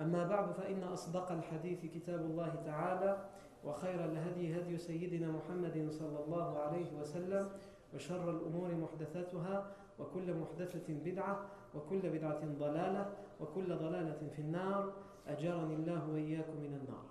[0.00, 3.28] أما بعد فإن أصدق الحديث كتاب الله تعالى
[3.64, 7.50] وخير الهدي هدي سيدنا محمد صلى الله عليه وسلم
[7.94, 11.40] وشر الأمور محدثاتها وكل محدثة بدعة
[11.74, 14.92] وكل بدعة ضلالة وكل ضلالة في النار.
[15.26, 17.06] أجرني الله وإياكم من النار.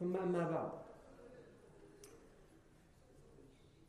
[0.00, 0.70] ثم أما بعد.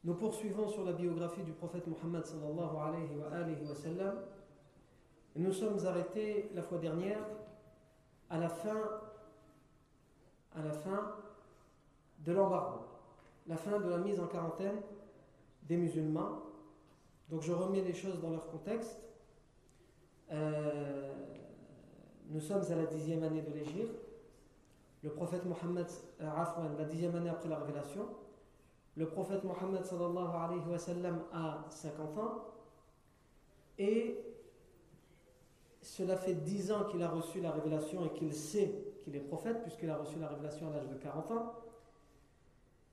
[0.03, 4.16] Nous poursuivons sur la biographie du prophète Mohammed sallallahu alayhi wa, alayhi wa sallam.
[5.36, 7.25] Nous sommes arrêtés la fois dernière
[8.30, 8.81] à la fin,
[10.56, 11.16] à la fin
[12.20, 12.80] de l'embargo,
[13.48, 14.82] la fin de la mise en quarantaine
[15.64, 16.42] des musulmans.
[17.30, 19.02] Donc je remets les choses dans leur contexte.
[20.32, 21.14] Euh,
[22.30, 24.00] nous sommes à la dixième année de l'Égypte.
[25.04, 25.86] Le prophète Mohammed,
[26.22, 28.08] euh, la dixième année après la révélation.
[28.98, 30.78] Le prophète Mohammed sallallahu alayhi wa
[31.34, 32.45] a 50 ans.
[33.78, 34.34] Et
[35.86, 39.61] cela fait 10 ans qu'il a reçu la révélation et qu'il sait qu'il est prophète,
[39.61, 41.53] puisqu'il a reçu la révélation à l'âge de 40 ans.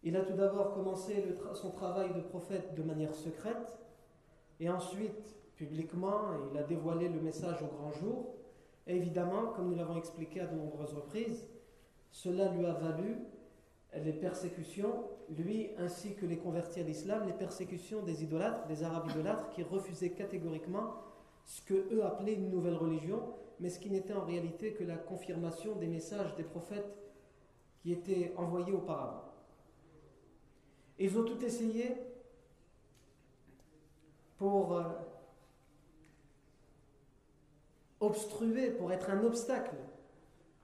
[0.02, 3.78] Il a tout d'abord commencé son travail de prophète de manière secrète,
[4.60, 6.20] et ensuite, publiquement,
[6.52, 8.34] il a dévoilé le message au grand jour.
[8.86, 11.48] Et évidemment, comme nous l'avons expliqué à de nombreuses reprises,
[12.10, 13.16] cela lui a valu
[13.94, 19.08] les persécutions, lui ainsi que les convertis à l'islam, les persécutions des idolâtres, des arabes
[19.10, 20.92] idolâtres, qui refusaient catégoriquement
[21.44, 24.96] ce que eux appelaient une nouvelle religion, mais ce qui n'était en réalité que la
[24.96, 26.96] confirmation des messages des prophètes
[27.82, 29.24] qui étaient envoyés auparavant.
[30.98, 31.96] Ils ont tout essayé
[34.38, 34.84] pour euh,
[38.00, 39.76] obstruer, pour être un obstacle,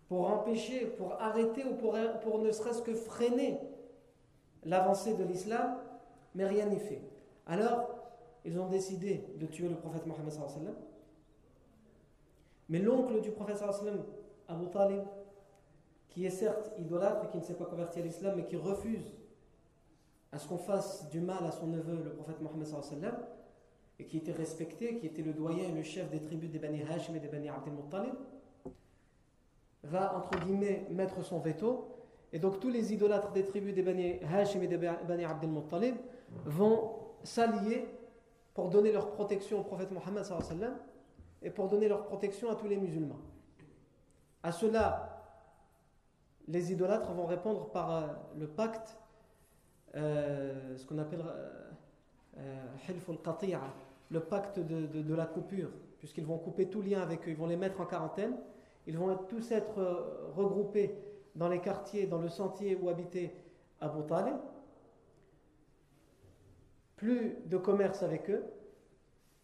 [0.08, 3.58] pour empêcher, pour arrêter ou pour, pour ne serait-ce que freiner
[4.64, 5.78] l'avancée de l'islam,
[6.34, 7.02] mais rien n'y fait.
[7.46, 7.87] Alors,
[8.48, 10.74] ils ont décidé de tuer le prophète Mohammed sallam.
[12.70, 14.02] Mais l'oncle du prophète sallam,
[14.48, 15.02] Abu Talib,
[16.08, 19.12] qui est certes idolâtre et qui ne s'est pas converti à l'islam, mais qui refuse
[20.32, 23.16] à ce qu'on fasse du mal à son neveu, le prophète Mohammed sallam,
[23.98, 26.82] et qui était respecté, qui était le doyen et le chef des tribus des Bani
[26.82, 28.14] Hashim et des Bani Abdel Muttalib,
[29.82, 31.96] va entre guillemets mettre son veto.
[32.32, 35.96] Et donc tous les idolâtres des tribus des Bani Hashim et des Bani Abdel Muttalib
[36.46, 36.92] vont
[37.22, 37.97] s'allier
[38.58, 40.24] pour donner leur protection au prophète Mohammed
[41.42, 43.20] et pour donner leur protection à tous les musulmans.
[44.42, 45.22] À cela,
[46.48, 48.98] les idolâtres vont répondre par euh, le pacte,
[49.94, 51.22] euh, ce qu'on appelle
[52.88, 53.60] Hilf al
[54.10, 55.70] le pacte de, de, la coupure,
[56.00, 58.34] puisqu'ils vont couper tout lien avec eux, ils vont les mettre en quarantaine,
[58.88, 60.98] ils vont tous être euh, regroupés
[61.36, 63.36] dans les quartiers, dans le sentier où habitait
[63.80, 64.34] Abu Talib,
[66.98, 68.44] plus de commerce avec eux,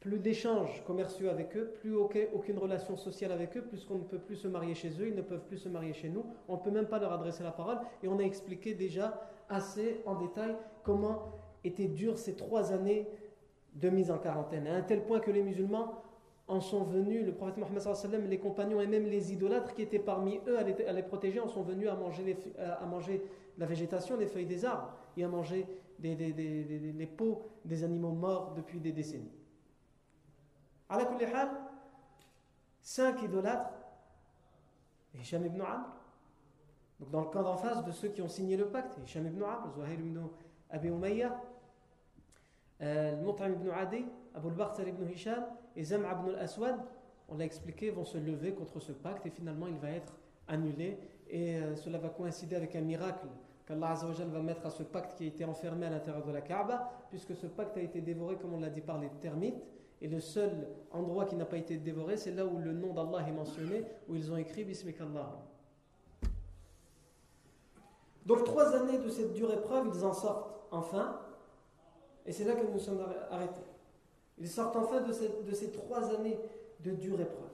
[0.00, 4.36] plus d'échanges commerciaux avec eux, plus aucune relation sociale avec eux, puisqu'on ne peut plus
[4.36, 6.70] se marier chez eux, ils ne peuvent plus se marier chez nous, on ne peut
[6.70, 11.32] même pas leur adresser la parole, et on a expliqué déjà assez en détail comment
[11.64, 13.08] étaient dures ces trois années
[13.76, 16.02] de mise en quarantaine, à un tel point que les musulmans
[16.48, 20.38] en sont venus, le prophète Mohammed les compagnons et même les idolâtres qui étaient parmi
[20.46, 23.22] eux à les, protéger, en sont venus à manger, les, à manger
[23.56, 25.66] la végétation, les feuilles des arbres, et à manger
[25.98, 29.32] des, des, les peaux des animaux morts depuis des décennies.
[30.88, 31.06] À la
[32.82, 33.72] cinq idolâtres,
[35.14, 35.86] Hisham ibn Amr,
[37.00, 39.42] donc dans le camp d'en face de ceux qui ont signé le pacte, Hisham ibn
[39.42, 40.20] Amr, Zuhair ibn
[40.70, 41.40] Abi Umayya,
[42.82, 44.04] euh, Mut'im ibn Adi,
[44.34, 45.44] Abu al-Bakhtar ibn Hisham
[45.76, 46.76] et Zam'a ibn al-Aswad,
[47.28, 50.12] on l'a expliqué, vont se lever contre ce pacte et finalement il va être
[50.46, 50.98] annulé
[51.28, 53.26] et euh, cela va coïncider avec un miracle
[53.66, 56.90] qu'Allah va mettre à ce pacte qui a été enfermé à l'intérieur de la Kaaba,
[57.10, 59.62] puisque ce pacte a été dévoré, comme on l'a dit, par les termites.
[60.02, 63.26] Et le seul endroit qui n'a pas été dévoré, c'est là où le nom d'Allah
[63.26, 65.32] est mentionné, où ils ont écrit Bismikallah.
[68.26, 71.20] Donc trois années de cette dure épreuve, ils en sortent enfin.
[72.26, 73.64] Et c'est là que nous sommes arrêtés.
[74.38, 75.12] Ils sortent enfin de
[75.52, 76.38] ces trois années
[76.80, 77.44] de dure épreuve.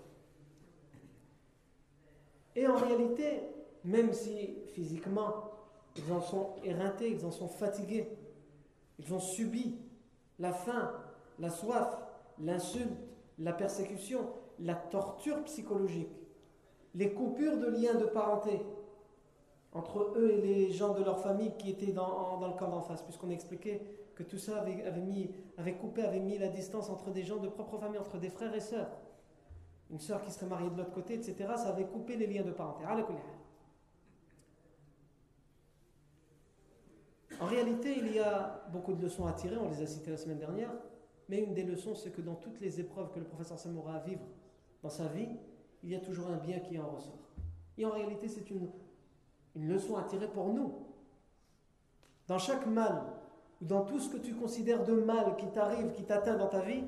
[2.57, 3.43] Et en réalité,
[3.85, 5.51] même si physiquement
[5.97, 8.09] ils en sont éreintés, ils en sont fatigués,
[8.99, 9.79] ils ont subi
[10.39, 10.93] la faim,
[11.39, 11.99] la soif,
[12.39, 12.93] l'insulte,
[13.39, 14.29] la persécution,
[14.59, 16.11] la torture psychologique,
[16.95, 18.61] les coupures de liens de parenté
[19.73, 23.03] entre eux et les gens de leur famille qui étaient dans, le camp d'en face,
[23.03, 23.83] puisqu'on expliquait
[24.15, 27.37] que tout ça avait, avait, mis, avait coupé, avait mis la distance entre des gens
[27.37, 28.91] de propre famille, entre des frères et sœurs.
[29.91, 31.37] Une sœur qui serait mariée de l'autre côté, etc.
[31.57, 32.85] Ça avait coupé les liens de parenté.
[37.41, 40.19] En réalité, il y a beaucoup de leçons à tirer, on les a citées la
[40.19, 40.71] semaine dernière,
[41.29, 43.95] mais une des leçons, c'est que dans toutes les épreuves que le professeur Sam aura
[43.95, 44.27] à vivre
[44.83, 45.29] dans sa vie,
[45.83, 47.31] il y a toujours un bien qui en ressort.
[47.79, 48.71] Et en réalité, c'est une,
[49.57, 50.87] une leçon à tirer pour nous.
[52.29, 53.05] Dans chaque mal,
[53.63, 56.61] ou dans tout ce que tu considères de mal qui t'arrive, qui t'atteint dans ta
[56.61, 56.85] vie,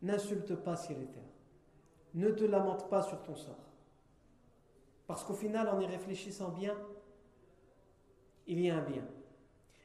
[0.00, 1.22] n'insulte pas ciel et terre.
[2.14, 3.72] Ne te lamente pas sur ton sort.
[5.08, 6.76] Parce qu'au final, en y réfléchissant bien,
[8.46, 9.04] il y a un bien.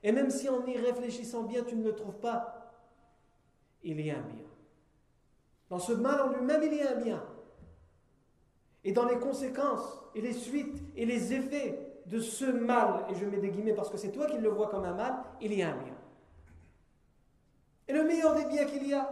[0.04, 2.72] Et même si en y réfléchissant bien, tu ne le trouves pas,
[3.84, 4.46] il y a un bien.
[5.70, 7.24] Dans ce mal en lui-même, il y a un bien.
[8.84, 13.26] Et dans les conséquences et les suites et les effets de ce mal, et je
[13.26, 15.62] mets des guillemets parce que c'est toi qui le vois comme un mal, il y
[15.62, 15.96] a un bien.
[17.88, 19.10] Et le meilleur des biens qu'il y a,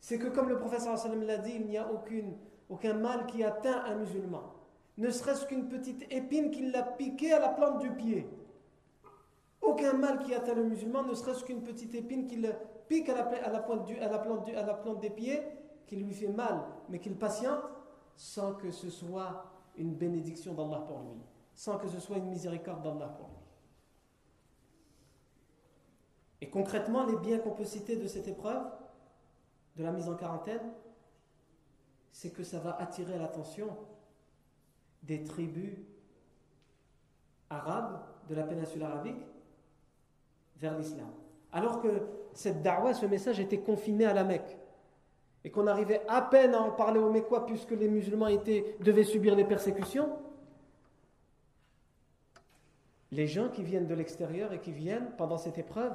[0.00, 2.36] c'est que comme le professeur l'a dit, il n'y a aucune,
[2.68, 4.59] aucun mal qui atteint un musulman
[5.00, 8.28] ne serait-ce qu'une petite épine qui l'a piqué à la plante du pied.
[9.62, 12.52] Aucun mal qui atteint le musulman, ne serait-ce qu'une petite épine qui le
[12.86, 13.40] pique à la, pointe
[13.98, 15.42] à la, plante à la plante des pieds,
[15.86, 16.60] qui lui fait mal,
[16.90, 17.62] mais qu'il patiente,
[18.14, 21.22] sans que ce soit une bénédiction d'Allah pour lui,
[21.54, 23.36] sans que ce soit une miséricorde d'Allah pour lui.
[26.42, 28.66] Et concrètement, les biens qu'on peut citer de cette épreuve,
[29.76, 30.72] de la mise en quarantaine,
[32.12, 33.78] c'est que ça va attirer l'attention
[35.02, 35.78] des tribus
[37.48, 39.26] arabes de la péninsule arabique
[40.58, 41.08] vers l'islam.
[41.52, 41.88] Alors que
[42.32, 44.56] cette da'wah, ce message était confiné à la Mecque
[45.44, 49.04] et qu'on arrivait à peine à en parler aux Mécois puisque les musulmans étaient, devaient
[49.04, 50.10] subir les persécutions,
[53.10, 55.92] les gens qui viennent de l'extérieur et qui viennent pendant cette épreuve,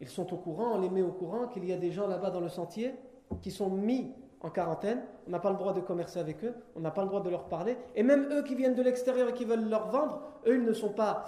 [0.00, 2.30] ils sont au courant, on les met au courant qu'il y a des gens là-bas
[2.30, 2.94] dans le sentier
[3.42, 4.12] qui sont mis
[4.44, 7.08] en quarantaine, on n'a pas le droit de commercer avec eux, on n'a pas le
[7.08, 9.88] droit de leur parler, et même eux qui viennent de l'extérieur et qui veulent leur
[9.88, 11.24] vendre, eux, ils ne sont pas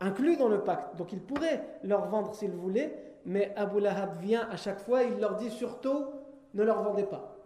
[0.00, 4.48] inclus dans le pacte, donc ils pourraient leur vendre s'ils voulaient, mais Abu Lahab vient
[4.48, 6.06] à chaque fois, il leur dit surtout,
[6.54, 7.36] ne leur vendez pas.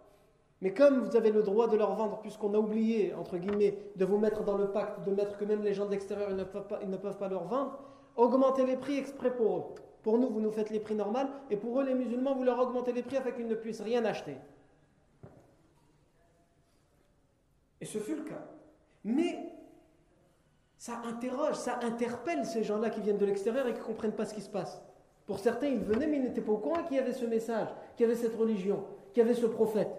[0.61, 4.05] Mais comme vous avez le droit de leur vendre, puisqu'on a oublié, entre guillemets, de
[4.05, 6.67] vous mettre dans le pacte, de mettre que même les gens de l'extérieur, ne peuvent
[6.67, 7.79] pas, ne peuvent pas leur vendre,
[8.15, 9.63] augmentez les prix exprès pour eux.
[10.03, 11.17] Pour nous, vous nous faites les prix normaux,
[11.49, 14.05] et pour eux, les musulmans, vous leur augmentez les prix afin qu'ils ne puissent rien
[14.05, 14.37] acheter.
[17.85, 18.43] Et ce fut le cas.
[19.03, 19.53] Mais
[20.75, 24.25] ça interroge, ça interpelle ces gens-là qui viennent de l'extérieur et qui ne comprennent pas
[24.25, 24.81] ce qui se passe.
[25.27, 27.67] Pour certains, ils venaient, mais ils n'étaient pas au courant qu'il y avait ce message,
[27.95, 28.83] qu'il y avait cette religion,
[29.13, 29.91] qu'il y avait ce prophète.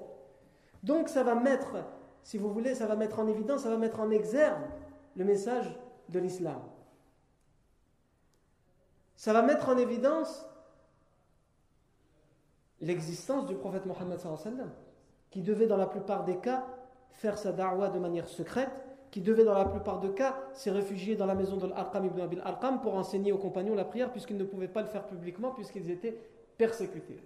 [0.82, 1.76] Donc ça va mettre,
[2.24, 4.66] si vous voulez, ça va mettre en évidence, ça va mettre en exergue
[5.14, 5.72] le message
[6.08, 6.58] de l'islam.
[9.14, 10.44] Ça va mettre en évidence
[12.80, 14.18] l'existence du prophète Mohammed
[15.30, 16.66] qui devait dans la plupart des cas
[17.12, 18.70] faire sa da'wah de manière secrète,
[19.10, 22.20] qui devait dans la plupart des cas se réfugier dans la maison de l'Arqam ibn
[22.20, 25.52] Abil Arqam pour enseigner aux compagnons la prière, puisqu'ils ne pouvaient pas le faire publiquement,
[25.52, 26.18] puisqu'ils étaient
[26.58, 27.18] persécutés.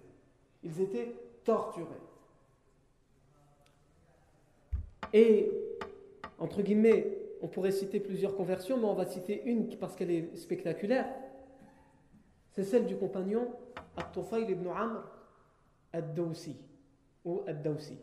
[0.63, 1.87] Ils étaient torturés.
[5.13, 5.51] Et,
[6.39, 10.35] entre guillemets, on pourrait citer plusieurs conversions, mais on va citer une parce qu'elle est
[10.37, 11.07] spectaculaire.
[12.51, 13.47] C'est celle du compagnon
[13.97, 15.03] At-Tufayl ibn Amr
[15.93, 16.55] ad-Dawsi,
[17.25, 17.97] ou ad-Dawsi.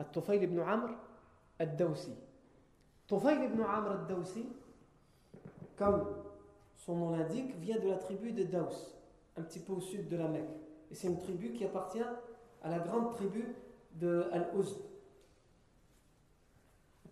[0.00, 0.90] الطفيل ibn Amr
[1.60, 2.14] al-Dawsi.
[3.06, 4.46] Tufayl ibn Amr al-Dawsi,
[5.76, 6.06] comme
[6.76, 8.94] son nom l'indique, vient de la tribu de Daws,
[9.36, 10.48] un petit peu au sud de la Mecque.
[10.90, 12.02] Et c'est une tribu qui appartient
[12.62, 13.44] à la grande tribu
[13.92, 14.78] de Al-Uzd.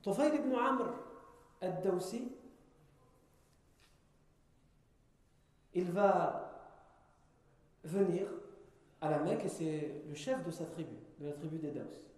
[0.03, 0.87] Tufayl ibn Amr
[1.61, 2.33] al-Dawsi,
[5.75, 6.73] il va
[7.85, 8.29] venir
[9.01, 12.09] à la Mecque et c'est le chef de sa tribu, de la tribu des Daws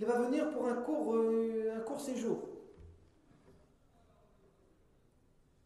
[0.00, 2.38] il va venir pour un court, euh, un court séjour.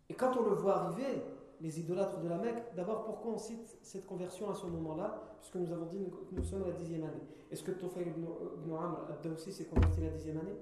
[0.09, 1.23] Et quand on le voit arriver,
[1.61, 5.37] les idolâtres de la Mecque, d'abord pourquoi on cite cette conversion à ce moment-là?
[5.38, 5.99] Puisque nous avons dit
[6.29, 7.23] que nous sommes la dixième année.
[7.53, 8.26] Est-ce que Tofayl ibn,
[8.75, 10.57] Amr s'est converti à la dixième année?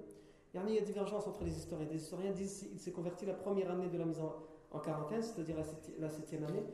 [0.53, 1.87] Il y a divergence entre les historiens.
[1.87, 5.57] Des historiens disent qu'il s'est converti la première année de la mise en, quarantaine, c'est-à-dire
[5.99, 6.65] la septième année.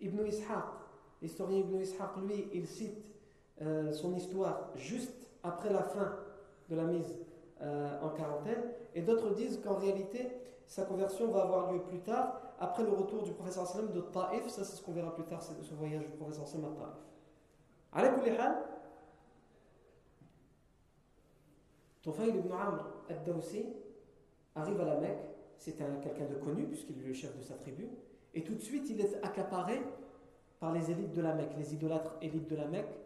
[0.00, 0.64] Ibn Ishaq,
[1.22, 3.04] l'historien Ibn Ishaq, lui, il cite
[3.62, 6.16] euh, son histoire juste après la fin
[6.70, 7.18] de la mise
[7.60, 8.62] euh, en quarantaine.
[8.94, 10.28] Et d'autres disent qu'en réalité,
[10.66, 14.48] sa conversion va avoir lieu plus tard, après le retour du professeur sallam de Taif.
[14.48, 18.06] Ça, c'est ce qu'on verra plus tard, c'est ce voyage du professeur sallam à Taif.
[22.02, 23.66] Tufayl ibn Amr al-Dawsi
[24.54, 25.18] arrive à la Mecque,
[25.58, 27.90] c'était quelqu'un de connu puisqu'il est le chef de sa tribu,
[28.32, 29.82] et tout de suite il est accaparé
[30.60, 32.98] par les élites de la Mecque, les idolâtres élites de la Mecque.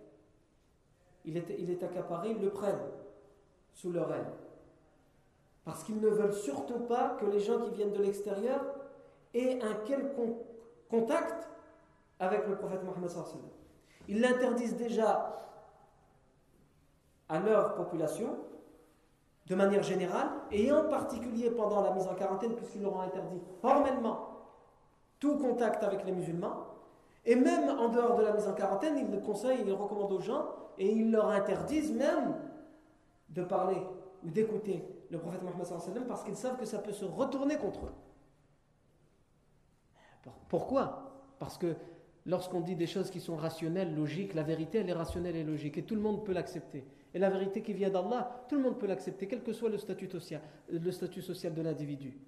[1.25, 2.87] Il est, il est accaparé, ils le prennent
[3.74, 4.32] sous leur aile.
[5.64, 8.60] Parce qu'ils ne veulent surtout pas que les gens qui viennent de l'extérieur
[9.34, 10.38] aient un quelconque
[10.90, 11.48] contact
[12.20, 13.10] avec le prophète Mohammed.
[14.08, 15.40] Ils l'interdisent déjà
[17.28, 18.36] à leur population,
[19.46, 23.40] de manière générale, et en particulier pendant la mise en quarantaine, puisqu'ils leur ont interdit
[23.60, 24.28] formellement
[25.18, 26.66] tout contact avec les musulmans,
[27.24, 30.12] et même en dehors de la mise en quarantaine, ils le conseillent, ils le recommandent
[30.12, 30.46] aux gens,
[30.78, 32.34] et ils leur interdisent même
[33.34, 33.82] de parler
[34.24, 37.92] ou d'écouter le prophète Mohammed parce qu'ils savent que ça peut se retourner contre eux.
[40.48, 41.12] Pourquoi?
[41.38, 41.74] Parce que
[42.26, 45.76] lorsqu'on dit des choses qui sont rationnelles, logiques, la vérité elle est rationnelle et logique
[45.78, 46.84] et tout le monde peut l'accepter.
[47.12, 49.78] Et la vérité qui vient d'Allah, tout le monde peut l'accepter, quel que soit le
[49.78, 52.18] statut social, le statut social de l'individu,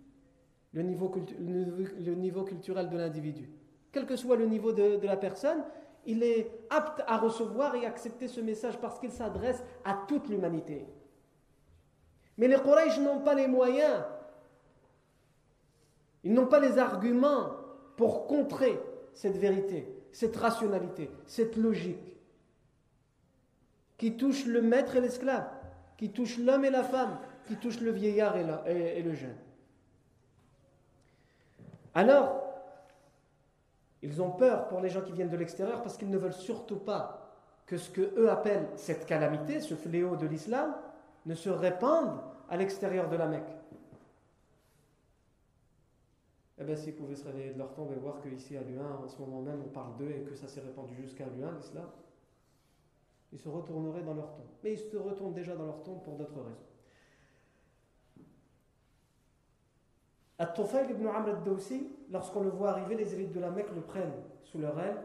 [0.72, 3.48] le niveau, le niveau culturel de l'individu.
[3.90, 5.64] Quel que soit le niveau de, de la personne,
[6.06, 10.86] il est apte à recevoir et accepter ce message parce qu'il s'adresse à toute l'humanité.
[12.38, 14.04] Mais les Quraysh n'ont pas les moyens,
[16.24, 17.50] ils n'ont pas les arguments
[17.96, 18.78] pour contrer
[19.14, 22.16] cette vérité, cette rationalité, cette logique
[23.98, 25.48] qui touche le maître et l'esclave,
[25.96, 28.36] qui touche l'homme et la femme, qui touche le vieillard
[28.66, 29.36] et, le jeune.
[31.94, 32.45] Alors,
[34.06, 36.78] ils ont peur pour les gens qui viennent de l'extérieur parce qu'ils ne veulent surtout
[36.78, 37.34] pas
[37.66, 40.76] que ce que eux appellent cette calamité, ce fléau de l'islam,
[41.26, 43.56] ne se répande à l'extérieur de la Mecque.
[46.58, 49.08] Eh bien, s'ils pouvaient se réveiller de leur tombe et voir qu'ici à Luin, en
[49.08, 51.88] ce moment même, on parle d'eux et que ça s'est répandu jusqu'à Luin, l'islam,
[53.32, 54.46] ils se retourneraient dans leur tombe.
[54.62, 56.65] Mais ils se retournent déjà dans leur tombe pour d'autres raisons.
[60.38, 64.12] At-Tufayl ibn Amr al-Dawsi, lorsqu'on le voit arriver, les élites de la Mecque le prennent
[64.44, 65.02] sous leur aile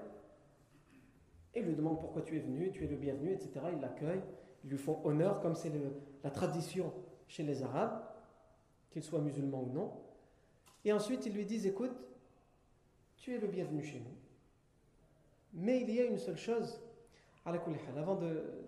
[1.53, 3.51] et lui demandent pourquoi tu es venu, tu es le bienvenu, etc.
[3.73, 4.23] Ils l'accueillent,
[4.63, 5.71] ils lui font honneur, comme c'est
[6.23, 6.93] la tradition
[7.27, 8.03] chez les Arabes,
[8.89, 9.91] qu'ils soient musulmans ou non.
[10.83, 11.95] Et ensuite, ils lui disent Écoute,
[13.17, 14.15] tu es le bienvenu chez nous.
[15.53, 16.79] Mais il y a une seule chose
[17.45, 18.19] avant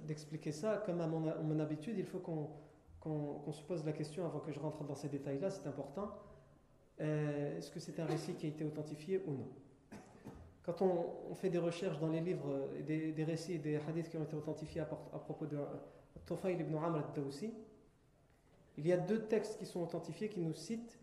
[0.05, 4.51] d'expliquer ça, comme à mon, habitude, il faut qu'on se pose la question avant que
[4.51, 6.12] je rentre dans ces détails-là, c'est important.
[7.01, 9.47] Euh, est-ce que c'est un récit qui a été authentifié ou non
[10.63, 14.23] Quand on, fait des recherches dans les livres, des, des récits, des hadiths qui ont
[14.23, 15.57] été authentifiés à, propos de
[16.25, 17.51] Tufayl ibn Amr al-Dawsi,
[18.77, 21.00] il y a deux textes qui sont authentifiés qui nous citent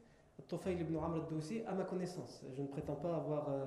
[0.49, 2.43] Tufayl ibn Amr al-Dawsi à ma connaissance.
[2.53, 3.65] Je ne prétends pas avoir euh,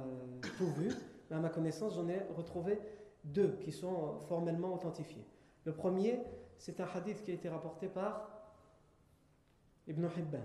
[0.58, 0.90] tout vu,
[1.30, 2.80] mais à ma connaissance, j'en ai retrouvé
[3.24, 5.26] deux qui sont formellement authentifiés.
[5.66, 6.20] Le premier,
[6.58, 8.30] c'est un hadith qui a été rapporté par
[9.88, 10.40] Ibn Hibban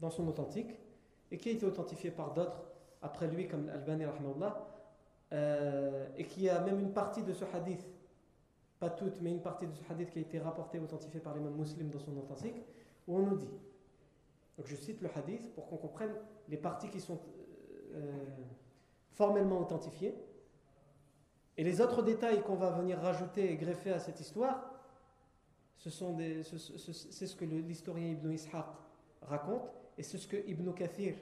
[0.00, 0.78] dans son authentique
[1.30, 2.62] et qui a été authentifié par d'autres
[3.02, 4.04] après lui, comme Al-Bani,
[5.32, 7.84] euh, et qui a même une partie de ce hadith,
[8.78, 11.34] pas toute, mais une partie de ce hadith qui a été rapporté et authentifié par
[11.34, 12.62] l'imam muslim dans son authentique,
[13.06, 13.50] où on nous dit,
[14.56, 16.14] donc je cite le hadith pour qu'on comprenne
[16.48, 17.18] les parties qui sont
[17.94, 18.24] euh,
[19.12, 20.14] formellement authentifiées,
[21.58, 24.72] et les autres détails qu'on va venir rajouter et greffer à cette histoire,
[25.76, 28.66] ce sont c'est ce que l'historien Ibn Ishaq
[29.22, 31.14] raconte, et c'est ce que Ibn Kathir,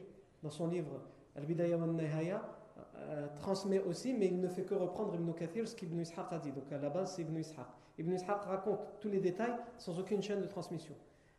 [0.43, 1.01] dans son livre
[1.37, 2.43] Al-Bidayah wa Nihaya,
[2.97, 6.39] euh, transmet aussi, mais il ne fait que reprendre Ibn Kathir ce qu'Ibn Ishaq a
[6.39, 6.53] dit.
[6.53, 7.67] Donc à la base, c'est Ibn Ishaq.
[7.99, 10.95] Ibn Ishaq raconte tous les détails sans aucune chaîne de transmission.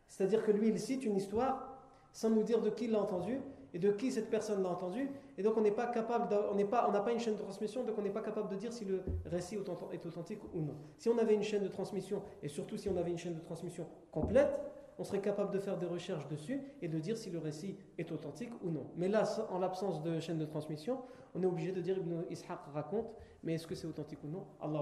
[0.07, 1.75] C'est-à-dire que lui, il cite une histoire
[2.11, 3.41] sans nous dire de qui il l'a entendu,
[3.75, 5.09] et de qui cette personne l'a entendu.
[5.37, 7.83] Et donc on n'est pas capable, on n'est pas, n'a pas une chaîne de transmission,
[7.83, 9.55] donc on n'est pas capable de dire si le récit
[9.91, 10.75] est authentique ou non.
[10.97, 13.41] Si on avait une chaîne de transmission, et surtout si on avait une chaîne de
[13.41, 14.61] transmission complète,
[14.99, 18.12] on serait capable de faire des recherches dessus et de dire si le récit est
[18.12, 18.87] authentique ou non.
[18.96, 20.99] Mais là, en l'absence de chaîne de transmission,
[21.34, 23.10] on est obligé de dire Ibn Ishaq raconte,
[23.42, 24.80] mais est-ce que c'est authentique ou non Allah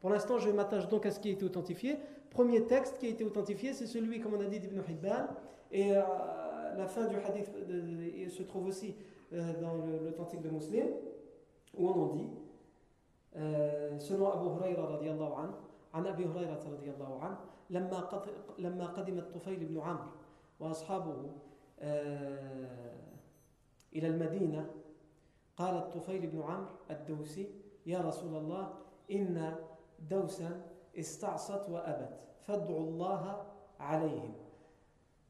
[0.00, 1.96] Pour l'instant, je m'attache donc à ce qui a été authentifié.
[2.30, 5.26] Premier texte qui a été authentifié, c'est celui, comme on a dit, d'Ibn Hibban.
[5.70, 5.96] Et.
[5.96, 6.02] Euh,
[6.78, 7.50] la fin du hadith
[8.28, 8.94] se trouve aussi
[9.32, 10.86] euh, dans l'authentique de Muslim,
[11.76, 12.28] où on en dit,
[13.36, 15.52] euh, selon Abu Huraira radiallahu anhu,
[15.94, 17.36] عن أبي هريرة رضي الله عنه
[17.73, 18.23] لما
[18.59, 20.11] لما قدم الطفيل بن عمرو
[20.59, 21.31] وأصحابه
[23.95, 24.71] إلى المدينة
[25.57, 27.47] قال الطفيل بن عمرو الدوسي
[27.85, 28.73] يا رسول الله
[29.11, 29.55] إن
[30.09, 30.61] دوسا
[30.99, 33.45] استعصت وأبت فادعوا الله
[33.79, 34.33] عليهم.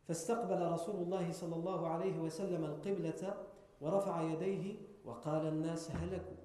[0.07, 3.33] فاستقبل رسول الله صلى الله عليه وسلم القبلة
[3.81, 6.37] ورفع يديه وقال الناس هلكوا.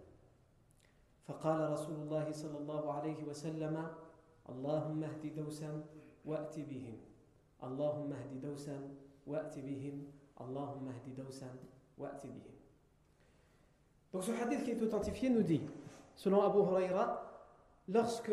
[1.25, 3.87] فقال رسول الله صلى الله عليه وسلم
[4.50, 5.84] اللهم اهد دوسا
[6.26, 6.98] وأت بهم
[7.64, 8.78] اللهم اهد دوسا
[9.28, 10.04] وأت بهم
[10.42, 11.50] اللهم اهد دوسا
[11.98, 12.54] وأت بهم
[14.14, 15.62] Donc ce hadith qui est authentifié nous dit,
[16.16, 17.24] selon Abu Huraira,
[17.90, 18.32] lorsque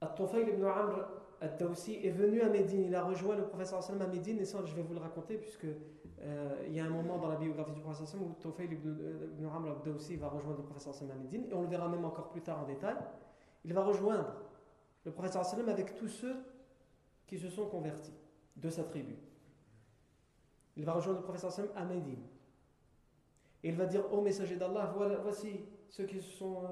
[0.00, 1.08] At-Tufayl ibn Amr
[1.40, 4.64] Ad-Dawsi est venu à Médine, il a rejoint le professeur sallam à Médine, et ça
[4.64, 7.72] je vais vous le raconter, puisque euh, il y a un moment dans la biographie
[7.72, 8.96] du professeur sallam où Tufayl ibn,
[9.36, 12.04] ibn Amr Ad-Dawsi va rejoindre le professeur sallam à Médine, et on le verra même
[12.04, 12.94] encore plus tard en détail.
[13.63, 14.33] Il va rejoindre
[15.05, 16.35] le sallam avec tous ceux
[17.27, 18.13] qui se sont convertis
[18.55, 19.15] de sa tribu.
[20.75, 22.23] Il va rejoindre le sallam à Médine.
[23.63, 26.67] Et il va dire Ô messager d'Allah, voici ceux qui se sont euh,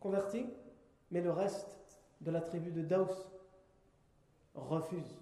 [0.00, 0.46] convertis,
[1.10, 1.78] mais le reste
[2.20, 3.10] de la tribu de Daous
[4.54, 5.20] refusent.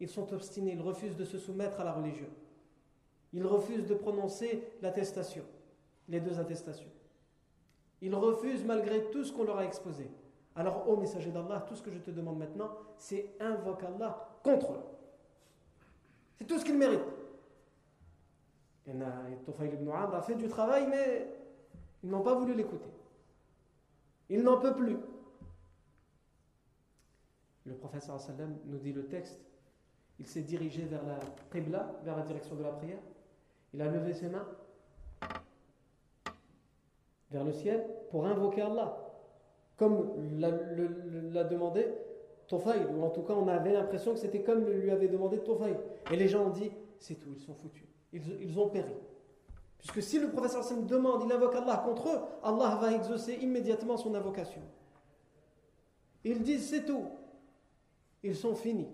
[0.00, 2.28] Ils sont obstinés, ils refusent de se soumettre à la religion.
[3.32, 5.44] Ils refusent de prononcer l'attestation,
[6.08, 6.90] les deux attestations.
[8.00, 10.10] Ils refusent malgré tout ce qu'on leur a exposé.
[10.60, 14.72] Alors, ô messager d'Allah, tout ce que je te demande maintenant, c'est invoque Allah contre
[14.74, 14.82] eux.
[16.36, 17.00] C'est tout ce qu'ils méritent.
[18.86, 18.92] Et
[19.46, 21.32] Tufayl ibn a fait du travail, mais
[22.02, 22.90] ils n'ont pas voulu l'écouter.
[24.28, 24.98] Il n'en peut plus.
[27.64, 29.40] Le professeur sallam nous dit le texte.
[30.18, 33.00] Il s'est dirigé vers la Qibla, vers la direction de la prière.
[33.72, 34.46] Il a levé ses mains
[37.30, 39.09] vers le ciel pour invoquer Allah.
[39.80, 41.86] Comme l'a demandé
[42.48, 45.78] Tofayl, ou en tout cas on avait l'impression que c'était comme lui avait demandé Tofayl.
[46.12, 47.86] Et les gens ont dit c'est tout, ils sont foutus.
[48.12, 48.92] Ils, ont péri.
[49.78, 53.96] Puisque si le professeur sallam demande, il invoque Allah contre eux, Allah va exaucer immédiatement
[53.96, 54.60] son invocation.
[56.24, 57.06] Ils disent c'est tout
[58.22, 58.90] ils sont finis.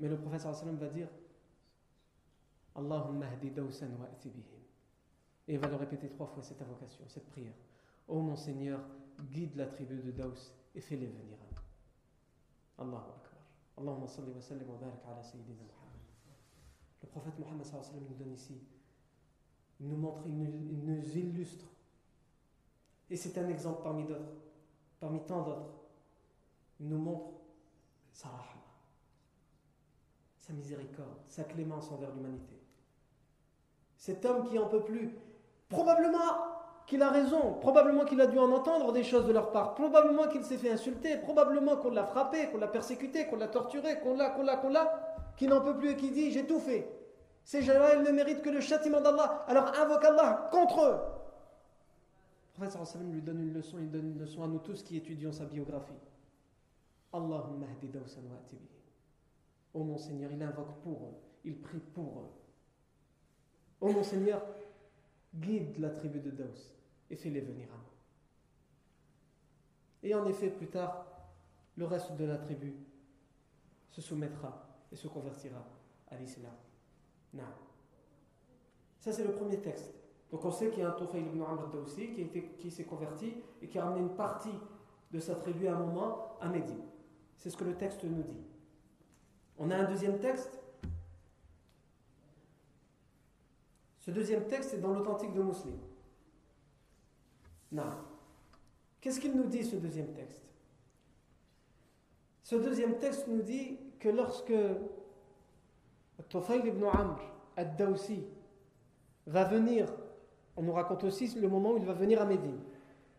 [0.00, 1.08] Mais le professeur sallam va dire
[2.74, 4.62] Allahumma hdi dawsan wa bihim.
[5.46, 7.52] Et il va le répéter trois fois cette invocation, cette prière.
[8.08, 8.80] Ô oh mon Seigneur,
[9.20, 12.88] guide la tribu de Daous et fais-les venir à nous.
[12.88, 13.32] Allahu Akbar.
[13.78, 16.00] Allahumma salli wa sallim wa barak ala Sayyidina Muhammad.
[17.02, 18.60] Le prophète Muhammad sallam nous donne ici,
[19.80, 21.66] il nous montre, il nous, il nous illustre.
[23.10, 24.32] Et c'est un exemple parmi d'autres,
[25.00, 25.70] parmi tant d'autres.
[26.80, 27.32] Il nous montre
[28.12, 28.62] sa rahma,
[30.38, 32.60] sa miséricorde, sa clémence envers l'humanité.
[33.96, 35.10] Cet homme qui en peut plus,
[35.68, 39.74] probablement qu'il a raison, probablement qu'il a dû en entendre des choses de leur part,
[39.74, 44.00] probablement qu'il s'est fait insulter, probablement qu'on l'a frappé, qu'on l'a persécuté, qu'on l'a torturé,
[44.00, 46.60] qu'on l'a, qu'on l'a, qu'on l'a, qui n'en peut plus et qui dit j'ai tout
[46.60, 46.88] fait.
[47.44, 49.44] Ces gens-là, ils ne méritent que le châtiment d'Allah.
[49.48, 50.98] Alors invoque Allah contre eux.
[52.58, 55.32] Le prophète lui donne une leçon, il donne une leçon à nous tous qui étudions
[55.32, 55.92] sa biographie.
[57.12, 57.90] Allahumma hdi
[59.74, 61.14] Ô mon Seigneur, il invoque pour eux,
[61.44, 62.30] il prie pour eux.
[63.80, 64.42] Ô mon Seigneur,
[65.34, 66.74] guide la tribu de Daous
[67.10, 67.92] et fais-les venir à nous.
[70.08, 71.06] Et en effet, plus tard,
[71.76, 72.74] le reste de la tribu
[73.90, 75.64] se soumettra et se convertira
[76.10, 76.52] à l'islam.
[78.98, 79.92] Ça, c'est le premier texte.
[80.30, 82.26] Donc, on sait qu'il y a un Tufayl ibn Amr Dawsi qui,
[82.58, 84.54] qui s'est converti et qui a ramené une partie
[85.10, 86.84] de sa tribu à un moment à Médine.
[87.36, 88.44] C'est ce que le texte nous dit.
[89.58, 90.61] On a un deuxième texte.
[94.02, 95.78] Ce deuxième texte est dans l'authentique de Muslim.
[97.70, 97.84] Non.
[99.00, 100.42] Qu'est-ce qu'il nous dit ce deuxième texte?
[102.42, 104.52] Ce deuxième texte nous dit que lorsque
[106.28, 107.20] Tufayl ibn Amr
[107.56, 108.24] ad-Dawsi
[109.28, 109.86] va venir,
[110.56, 112.58] on nous raconte aussi le moment où il va venir à Médine.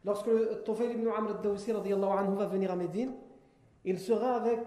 [0.04, 0.30] Lorsque
[0.65, 3.13] Tufayl ibn Amr ad-Dawsi va venir à Médine,
[3.86, 4.60] il sera avec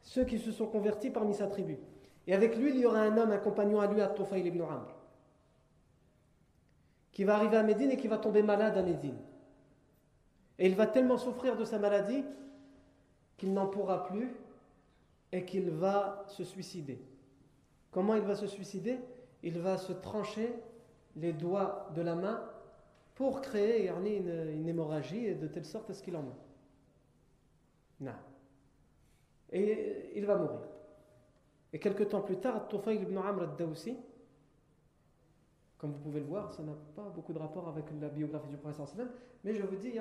[0.00, 1.78] ceux qui se sont convertis parmi sa tribu.
[2.26, 4.62] Et avec lui, il y aura un homme, un compagnon à lui, à Tufayl ibn
[4.62, 4.94] Amr,
[7.20, 9.18] qui va arriver à Médine et qui va tomber malade à Médine.
[10.58, 12.24] Et il va tellement souffrir de sa maladie
[13.36, 14.34] qu'il n'en pourra plus
[15.30, 16.98] et qu'il va se suicider.
[17.90, 18.98] Comment il va se suicider?
[19.42, 20.50] Il va se trancher
[21.14, 22.42] les doigts de la main
[23.16, 26.48] pour créer une, une hémorragie de telle sorte à ce qu'il en meurt.
[28.00, 28.16] Non.
[29.52, 30.60] Et il va mourir.
[31.74, 33.94] Et quelques temps plus tard, Tufayl ibn Amr al-Dawsi,
[35.80, 38.56] comme vous pouvez le voir, ça n'a pas beaucoup de rapport avec la biographie du
[38.56, 39.00] prophète
[39.42, 39.94] mais je vous dis,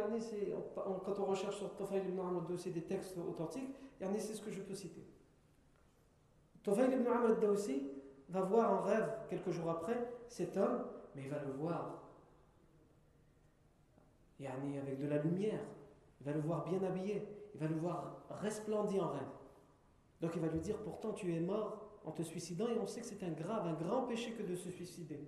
[0.75, 4.61] quand on recherche sur Tufayl ibn Amr al-Dawsi des textes authentiques, c'est ce que je
[4.61, 5.05] peux citer.
[6.63, 7.87] Tofayl ibn Amr al-Dawsi
[8.27, 10.83] va voir en rêve, quelques jours après, cet homme,
[11.15, 12.09] mais il va le voir
[14.41, 15.61] avec de la lumière.
[16.21, 17.27] Il va le voir bien habillé.
[17.53, 19.27] Il va le voir resplendir en rêve.
[20.21, 23.01] Donc il va lui dire Pourtant, tu es mort en te suicidant et on sait
[23.01, 25.19] que c'est un grave, un grand péché que de se suicider.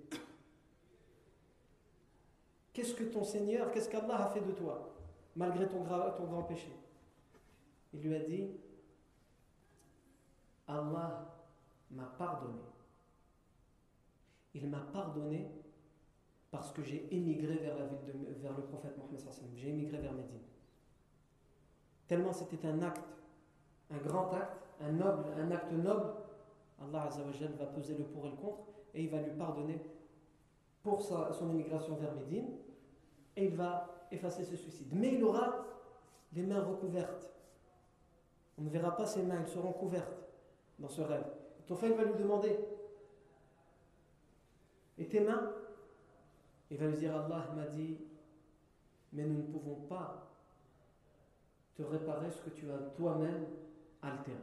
[2.73, 4.93] Qu'est-ce que ton Seigneur, qu'est-ce qu'Allah a fait de toi,
[5.35, 6.71] malgré ton, grand péché?
[7.93, 8.51] Il lui a dit
[10.67, 11.25] Allah
[11.91, 12.61] m'a pardonné.
[14.53, 15.49] Il m'a pardonné
[16.49, 19.19] parce que j'ai émigré vers, la ville de, vers le prophète Mohammed.
[19.55, 20.39] J'ai émigré vers Médine.
[22.07, 23.03] Tellement c'était un acte,
[23.89, 26.13] un grand acte, un noble, un acte noble,
[26.81, 29.79] Allah Azzawajal va peser le pour et le contre et il va lui pardonner
[30.83, 32.47] pour son émigration vers Médine
[33.35, 34.87] et il va effacer ce suicide.
[34.91, 35.65] Mais il aura
[36.33, 37.31] les mains recouvertes.
[38.57, 40.29] On ne verra pas ses mains, elles seront couvertes
[40.79, 41.25] dans ce rêve.
[41.67, 42.57] Tofail va lui demander
[44.97, 45.51] Et tes mains?
[46.69, 47.97] Il va lui dire Allah m'a dit
[49.13, 50.27] Mais nous ne pouvons pas
[51.75, 53.45] te réparer ce que tu as toi-même
[54.01, 54.37] altéré.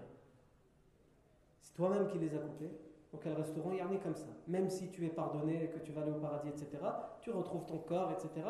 [1.62, 2.70] C'est toi-même qui les as coupées,
[3.12, 4.28] donc elles resteront yarnées comme ça.
[4.46, 6.68] Même si tu es pardonné, que tu vas aller au paradis, etc.,
[7.20, 8.46] tu retrouves ton corps, etc.,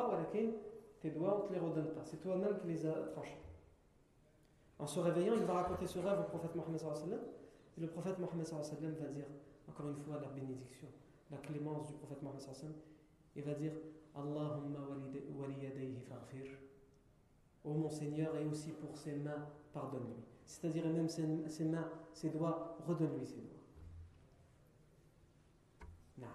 [1.00, 2.04] tes doigts, on ne te les redonne pas.
[2.04, 3.38] C'est toi-même qui les as tranchés.
[4.78, 6.80] En se réveillant, il va raconter ce rêve au prophète Mohammed
[7.76, 9.26] et le prophète Mohammed va dire,
[9.68, 10.88] encore une fois, la bénédiction,
[11.30, 12.40] la clémence du prophète Mohammed
[13.36, 13.72] il va dire
[14.16, 14.80] Allahumma
[15.38, 16.58] waliyadayhi faghfir.
[17.64, 20.24] Ô mon Seigneur, et aussi pour ses mains, pardonne-lui.
[20.44, 21.24] C'est-à-dire même ses,
[21.64, 23.62] mains, ses doigts, redonne-lui ses doigts.
[26.18, 26.26] Non.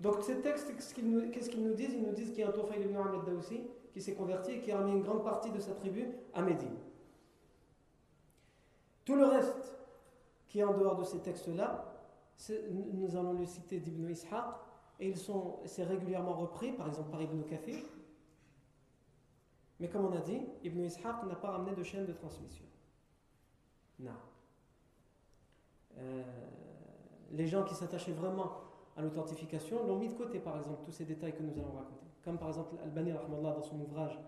[0.00, 1.92] Donc ces textes, qu'est-ce qu'ils nous, disent?
[1.92, 3.60] Ils nous disent qu'il y a un Tawfaïl ibn Ahmed Daoussi
[3.92, 6.76] qui s'est converti et qui a ramené une grande partie de sa tribu à Médine.
[9.04, 9.76] Tout le reste
[10.48, 11.86] qui est en dehors de ces textes-là,
[12.70, 14.54] nous allons le citer d'Ibn Ishaq,
[14.98, 17.82] et ils sont, c'est régulièrement repris, par exemple par Ibn Kathir.
[19.78, 22.64] Mais comme on a dit, Ibn Ishaq n'a pas ramené de chaîne de transmission.
[23.98, 24.10] Non.
[25.98, 26.22] Euh,
[27.32, 28.69] les gens qui s'attachaient vraiment
[29.00, 32.06] l'authentification l'ont mis de côté, par exemple, tous ces détails que nous allons raconter.
[32.24, 34.18] Comme par exemple Al-Bani dans son ouvrage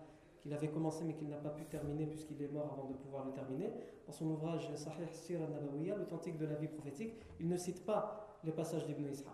[0.41, 3.25] qu'il avait commencé mais qu'il n'a pas pu terminer puisqu'il est mort avant de pouvoir
[3.25, 3.71] le terminer.
[4.05, 8.39] Dans son ouvrage Sahih Sir al-Nabawiyya, l'authentique de la vie prophétique, il ne cite pas
[8.43, 9.33] les passages d'Ibn Ishaq.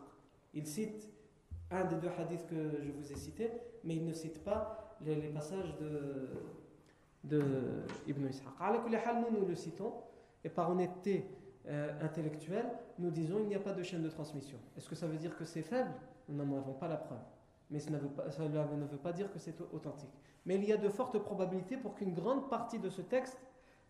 [0.53, 1.09] Il cite
[1.71, 3.51] un des deux hadiths que je vous ai cités,
[3.83, 6.29] mais il ne cite pas les, passages de,
[7.23, 7.43] de
[8.07, 8.47] Ibn Ishaq.
[8.59, 9.93] Nous, nous le citons,
[10.43, 11.25] et par honnêteté
[11.69, 12.65] euh, intellectuelle,
[12.97, 14.57] nous disons qu'il n'y a pas de chaîne de transmission.
[14.75, 15.91] Est-ce que ça veut dire que c'est faible?
[16.27, 17.19] Nous n'en avons pas la preuve.
[17.69, 20.13] Mais cela ne veut pas dire que c'est authentique.
[20.45, 23.39] Mais il y a de fortes probabilités pour qu'une grande partie de ce texte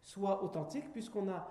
[0.01, 1.47] soit authentique, puisqu'on a,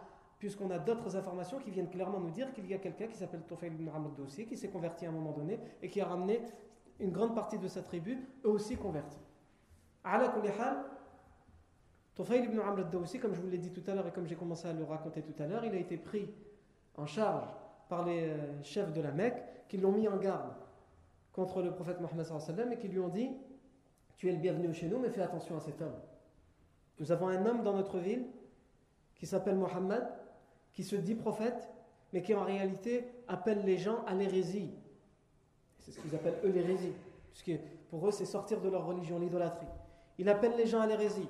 [0.75, 3.73] a d'autres informations qui viennent clairement nous dire qu'il y a quelqu'un qui s'appelle Tofayl
[3.73, 6.43] ibn Dossi, qui s'est converti à un moment donné et qui a ramené
[7.01, 9.21] une grande partie de sa tribu, eux aussi convertis.
[12.19, 14.27] Ala Tofayl ibn Amr al comme je vous l'ai dit tout à l'heure et comme
[14.27, 16.29] j'ai commencé à le raconter tout à l'heure, il a été pris
[16.97, 17.49] en charge
[17.89, 20.53] par les euh, chefs de la Mecque qui l'ont mis en garde
[21.33, 23.31] contre le prophète Mohammed et qui lui ont dit
[24.17, 25.95] tu es le bienvenu chez nous, mais fais attention à cet homme.
[26.99, 28.27] Nous avons un homme dans notre ville
[29.15, 30.03] qui s'appelle Mohammed,
[30.73, 31.69] qui se dit prophète,
[32.13, 34.73] mais qui en réalité appelle les gens à l'hérésie.
[35.79, 36.93] C'est ce qu'ils appellent eux l'hérésie,
[37.31, 39.69] puisque pour eux c'est sortir de leur religion, l'idolâtrie.
[40.19, 41.29] Il appelle les gens à l'hérésie.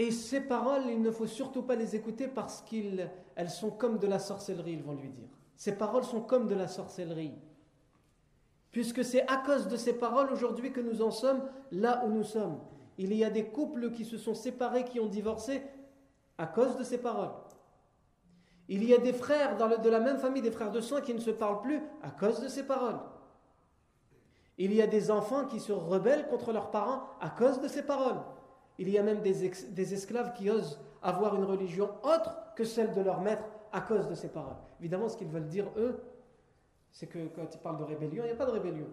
[0.00, 3.10] Et ces paroles, il ne faut surtout pas les écouter parce qu'elles
[3.50, 5.28] sont comme de la sorcellerie, ils vont lui dire.
[5.56, 7.34] Ces paroles sont comme de la sorcellerie.
[8.70, 12.22] Puisque c'est à cause de ces paroles aujourd'hui que nous en sommes là où nous
[12.22, 12.60] sommes.
[12.96, 15.64] Il y a des couples qui se sont séparés, qui ont divorcé
[16.38, 17.32] à cause de ces paroles.
[18.68, 21.18] Il y a des frères de la même famille, des frères de sang qui ne
[21.18, 23.00] se parlent plus à cause de ces paroles.
[24.58, 27.82] Il y a des enfants qui se rebellent contre leurs parents à cause de ces
[27.82, 28.20] paroles.
[28.78, 29.44] Il y a même des,
[29.92, 34.14] esclaves qui osent avoir une religion autre que celle de leur maître à cause de
[34.14, 34.56] ces paroles.
[34.80, 36.00] Évidemment, ce qu'ils veulent dire, eux,
[36.90, 38.86] c'est que quand ils parlent de rébellion, il n'y a pas de rébellion.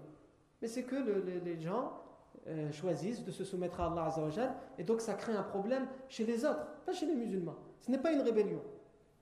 [0.61, 1.93] Mais c'est que les gens
[2.47, 6.25] euh, choisissent de se soumettre à Allah Azzawajal, et donc ça crée un problème chez
[6.25, 7.55] les autres, pas chez les musulmans.
[7.81, 8.61] Ce n'est pas une rébellion,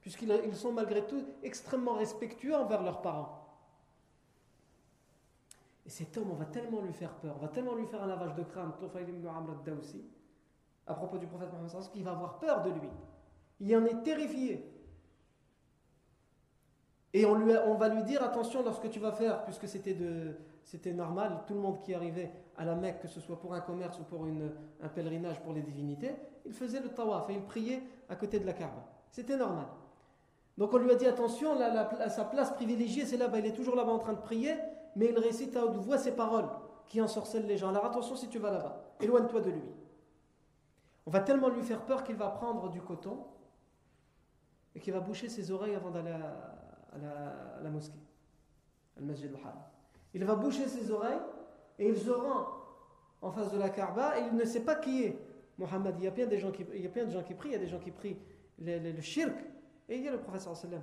[0.02, 3.44] puisqu'ils sont malgré tout extrêmement respectueux envers leurs parents.
[5.86, 8.08] Et cet homme, on va tellement lui faire peur, on va tellement lui faire un
[8.08, 8.74] lavage de crâne,
[10.88, 12.90] à propos du prophète Mohammed, qu'il va avoir peur de lui.
[13.60, 14.70] Il en est terrifié.
[17.14, 21.44] Et on, lui on va lui dire attention lorsque tu vas faire, puisque c'était, normal,
[21.46, 24.04] tout le monde qui arrivait à la Mecque, que ce soit pour un commerce ou
[24.04, 26.16] pour une, un pèlerinage pour les divinités,
[26.46, 28.84] il faisait le tawaf et il priait à côté de la Kaaba.
[29.12, 29.68] C'était normal.
[30.58, 31.56] Donc on lui a dit attention,
[32.10, 33.40] sa place privilégiée, c'est là-bas.
[33.40, 34.56] Il est toujours là-bas en train de prier,
[34.96, 36.50] mais il récite à haute voix ses paroles
[36.88, 37.70] qui ensorcellent les gens.
[37.70, 39.64] Alors attention si tu vas là-bas, éloigne-toi de lui.
[41.06, 43.26] On va tellement lui faire peur qu'il va prendre du coton
[44.76, 48.00] et qu'il va boucher ses oreilles avant d'aller à, la, mosquée,
[48.98, 49.32] al masjid
[50.14, 51.22] Il va boucher ses oreilles
[51.80, 52.48] et il se rend
[53.22, 55.20] en face de la Kaaba et il ne sait pas qui est
[55.58, 55.96] Mohammed.
[55.98, 57.50] Il y a plein de gens qui, il y a plein de gens qui prient,
[57.50, 58.18] il y a des gens qui prient
[58.60, 59.36] le, shirk
[59.90, 60.82] et il y a le professeur sallam.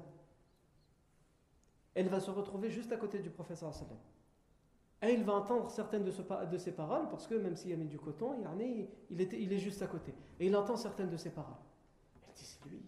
[1.95, 3.99] Elle va se retrouver juste à côté du professeur sallam.
[5.03, 6.13] Et il va entendre certaines de,
[6.47, 8.37] de ses paroles, parce que même s'il a mis du coton,
[9.09, 10.13] il, était, il est juste à côté.
[10.39, 11.57] Et il entend certaines de ses paroles.
[12.15, 12.83] Il dit, c'est lui.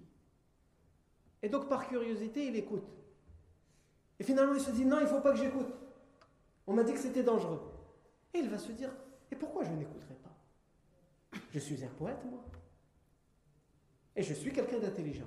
[1.43, 2.85] Et donc, par curiosité, il écoute.
[4.21, 5.73] Et finalement, il se dit, non, il ne faut pas que j'écoute.
[6.67, 7.63] On m'a dit que c'était dangereux.
[8.35, 8.91] Et il va se dire,
[9.31, 11.41] et pourquoi je n'écouterai pas?
[11.51, 12.45] Je suis un poète, moi.
[14.15, 15.27] Et je suis quelqu'un d'intelligent.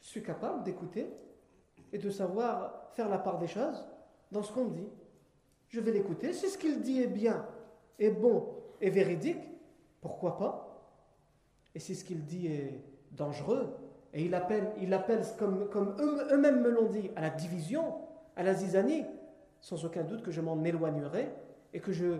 [0.00, 1.06] Je suis capable d'écouter
[1.92, 3.84] et de savoir faire la part des choses
[4.30, 4.88] dans ce qu'on dit
[5.72, 6.32] je vais l'écouter.
[6.32, 7.44] Si ce qu'il dit est bien,
[7.98, 8.48] est bon
[8.80, 9.42] et véridique,
[10.00, 10.68] pourquoi pas?
[11.74, 13.74] Et si ce qu'il dit est dangereux,
[14.12, 15.96] et il appelle, comme
[16.30, 17.94] eux-mêmes me l'ont dit, à la division,
[18.36, 19.06] à la zizanie,
[19.60, 21.32] sans aucun doute que je m'en éloignerai
[21.72, 22.18] et que je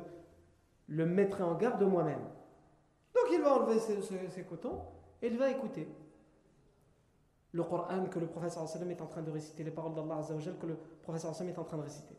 [0.89, 2.23] le mettrai en garde de moi-même.
[3.15, 4.81] Donc il va enlever ses, cotons
[5.21, 5.87] et il va écouter
[7.53, 10.23] le Coran que le professeur est en train de réciter, les paroles d'Allah
[10.59, 12.17] que le professeur est en train de réciter.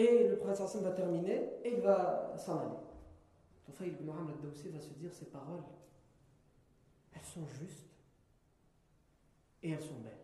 [0.00, 2.78] Et le prophète sallam va terminer et il va s'en aller.
[3.66, 5.62] Tufayl ibn Amr al-Dawsi va se dire ces paroles,
[7.12, 7.92] elles sont justes
[9.62, 10.16] et elles sont belles.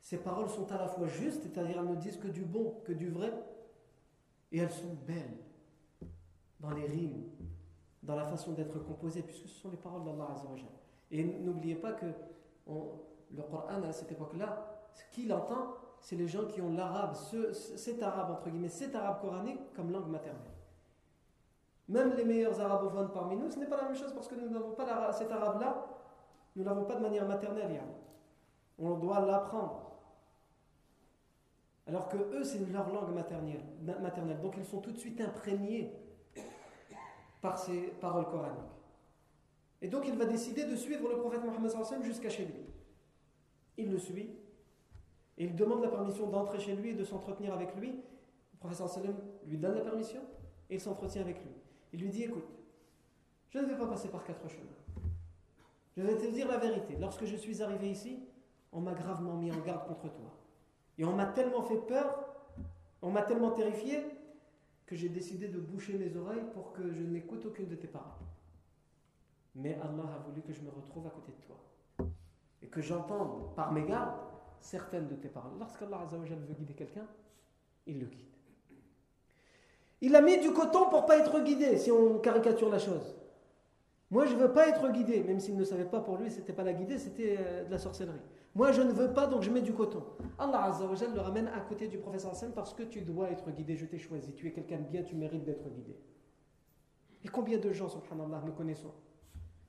[0.00, 2.92] Ces paroles sont à la fois justes, c'est-à-dire elles ne disent que du bon, que
[2.92, 3.34] du vrai,
[4.50, 5.36] et elles sont belles
[6.58, 7.28] dans les rimes,
[8.02, 10.70] dans la façon d'être composées, puisque ce sont les paroles d'Allah Azzawajal.
[11.10, 12.06] Et n'oubliez pas que
[12.66, 18.02] le Coran à cette époque-là, ce qu'il entend, c'est les gens qui ont l'arabe, cet
[18.02, 20.40] arabe entre guillemets, cet arabe coranique comme langue maternelle.
[21.88, 24.48] Même les meilleurs arabophones parmi nous, ce n'est pas la même chose parce que nous
[24.48, 25.86] n'avons pas cet arabe-là,
[26.56, 27.80] nous l'avons pas de manière maternelle.
[28.78, 29.90] On doit l'apprendre.
[31.86, 33.64] Alors que eux, c'est leur langue maternelle,
[34.00, 34.40] maternelle.
[34.40, 35.92] Donc ils sont tout de suite imprégnés
[37.40, 38.60] par ces paroles coraniques.
[39.82, 42.64] Et donc il va décider de suivre le prophète Mohammed jusqu'à chez lui.
[43.76, 44.30] Il le suit
[45.40, 47.92] et il demande la permission d'entrer chez lui et de s'entretenir avec lui.
[47.92, 50.20] Le professeur Salem lui donne la permission
[50.68, 51.50] et il s'entretient avec lui.
[51.94, 52.44] Il lui dit Écoute,
[53.48, 54.66] je ne vais pas passer par quatre chemins.
[55.96, 56.94] Je vais te dire la vérité.
[57.00, 58.22] Lorsque je suis arrivé ici,
[58.70, 60.30] on m'a gravement mis en garde contre toi.
[60.98, 62.22] Et on m'a tellement fait peur,
[63.00, 64.04] on m'a tellement terrifié,
[64.84, 68.10] que j'ai décidé de boucher mes oreilles pour que je n'écoute aucune de tes paroles.
[69.54, 71.56] Mais Allah a voulu que je me retrouve à côté de toi.
[72.60, 74.29] Et que j'entende par mes gardes
[74.60, 75.58] certaines de tes paroles.
[75.58, 77.06] Lorsqu'Allah veut guider quelqu'un,
[77.86, 78.26] il le guide.
[80.02, 83.16] Il a mis du coton pour pas être guidé, si on caricature la chose.
[84.10, 86.52] Moi, je ne veux pas être guidé, même s'il ne savait pas pour lui, c'était
[86.52, 88.18] pas la guider, c'était euh, de la sorcellerie.
[88.54, 90.02] Moi, je ne veux pas, donc je mets du coton.
[90.36, 93.76] Allah Azzawajal le ramène à côté du professeur Hassan parce que tu dois être guidé,
[93.76, 94.32] je t'ai choisi.
[94.32, 95.96] Tu es quelqu'un de bien, tu mérites d'être guidé.
[97.22, 98.92] Et combien de gens, subhanallah, nous connaissons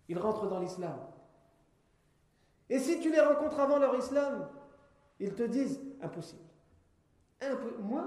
[0.10, 0.98] Ils rentrent dans l'islam.
[2.70, 4.48] Et si tu les rencontres avant leur islam,
[5.22, 6.42] ils te disent impossible.
[7.80, 8.04] Moi,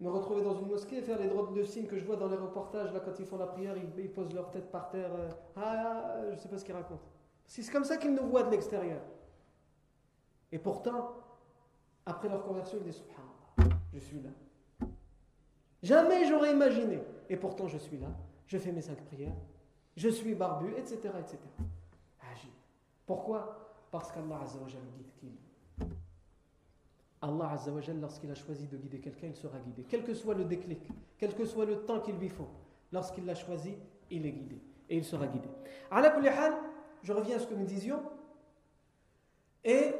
[0.00, 2.28] me retrouver dans une mosquée et faire les droits de signes que je vois dans
[2.28, 5.10] les reportages, là, quand ils font la prière, ils, posent leur tête par terre.
[5.14, 7.02] Euh, ah, je ne sais pas ce qu'ils racontent.
[7.46, 9.00] C'est comme ça qu'ils nous voient de l'extérieur.
[10.50, 11.14] Et pourtant,
[12.06, 14.30] après leur conversion, ils disent Subhanallah, je suis là.
[15.82, 17.00] Jamais j'aurais imaginé.
[17.28, 18.08] Et pourtant, je suis là.
[18.46, 19.34] Je fais mes cinq prières.
[19.96, 20.96] Je suis barbu, etc.
[21.18, 21.38] etc.
[23.06, 23.74] Pourquoi?
[23.90, 24.40] Parce qu'Allah
[24.96, 25.41] guide qui
[27.22, 29.84] Allah Azzawajal, lorsqu'il a choisi de guider quelqu'un, il sera guidé.
[29.88, 30.80] Quel que soit le déclic,
[31.18, 32.48] quel que soit le temps qu'il lui faut,
[32.90, 33.76] lorsqu'il l'a choisi,
[34.10, 34.60] il est guidé.
[34.90, 35.48] Et il sera guidé.
[37.02, 38.02] je reviens à ce que nous disions.
[39.64, 39.94] Et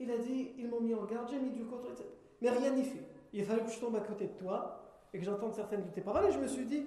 [0.00, 2.08] il a dit ils m'ont mis en garde, j'ai mis du coton, etc.
[2.40, 3.04] Mais rien n'y fait.
[3.34, 6.00] Il fallait que je tombe à côté de toi et que j'entende certaines de tes
[6.00, 6.24] paroles.
[6.26, 6.84] Et je me suis dit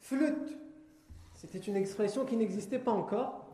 [0.00, 0.56] flûte.
[1.34, 3.44] C'était une expression qui n'existait pas encore.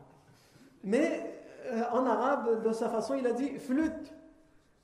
[0.85, 1.32] Mais
[1.73, 4.13] euh, en arabe, de sa façon, il a dit flûte.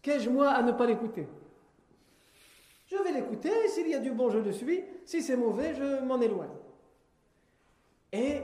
[0.01, 1.27] Qu'ai-je moi à ne pas l'écouter?
[2.87, 6.03] Je vais l'écouter, s'il y a du bon, je le suis, si c'est mauvais, je
[6.03, 6.49] m'en éloigne.
[8.11, 8.41] Et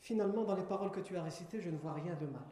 [0.00, 2.42] finalement, dans les paroles que tu as récitées, je ne vois rien de mal.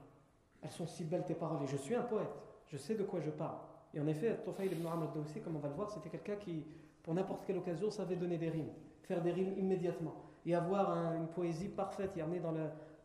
[0.62, 2.30] Elles sont si belles tes paroles, et je suis un poète,
[2.68, 3.56] je sais de quoi je parle.
[3.92, 5.10] Et en effet, Tofayl ibn Amr
[5.42, 6.64] comme on va le voir, c'était quelqu'un qui,
[7.02, 8.70] pour n'importe quelle occasion, savait donner des rimes,
[9.02, 10.14] faire des rimes immédiatement,
[10.46, 12.54] et avoir une poésie parfaite, y amener dans,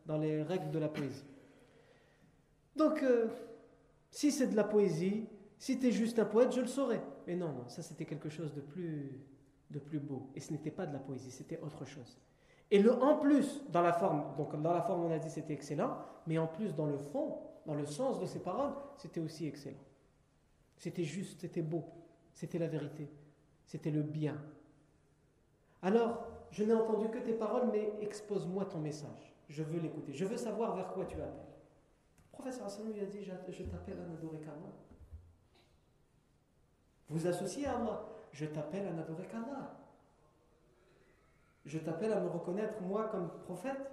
[0.06, 1.24] dans les règles de la poésie.
[2.74, 3.28] Donc, euh,
[4.10, 5.26] si c'est de la poésie,
[5.58, 7.02] si tu es juste un poète, je le saurais.
[7.26, 9.20] Mais non, non, ça c'était quelque chose de plus,
[9.70, 10.30] de plus beau.
[10.34, 12.18] Et ce n'était pas de la poésie, c'était autre chose.
[12.70, 15.54] Et le en plus, dans la forme, donc dans la forme on a dit c'était
[15.54, 19.46] excellent, mais en plus dans le fond, dans le sens de ces paroles, c'était aussi
[19.46, 19.76] excellent.
[20.76, 21.84] C'était juste, c'était beau,
[22.34, 23.08] c'était la vérité,
[23.64, 24.36] c'était le bien.
[25.82, 29.35] Alors, je n'ai entendu que tes paroles, mais expose-moi ton message.
[29.48, 30.12] Je veux l'écouter.
[30.12, 31.54] Je veux savoir vers quoi tu appelles.
[32.32, 34.40] Le professeur Hassan lui a dit Je t'appelle à n'adorer.
[37.08, 38.04] Vous associez à Allah.
[38.32, 39.26] Je t'appelle à n'adorer.
[41.64, 43.90] Je t'appelle à me reconnaître, moi, comme prophète,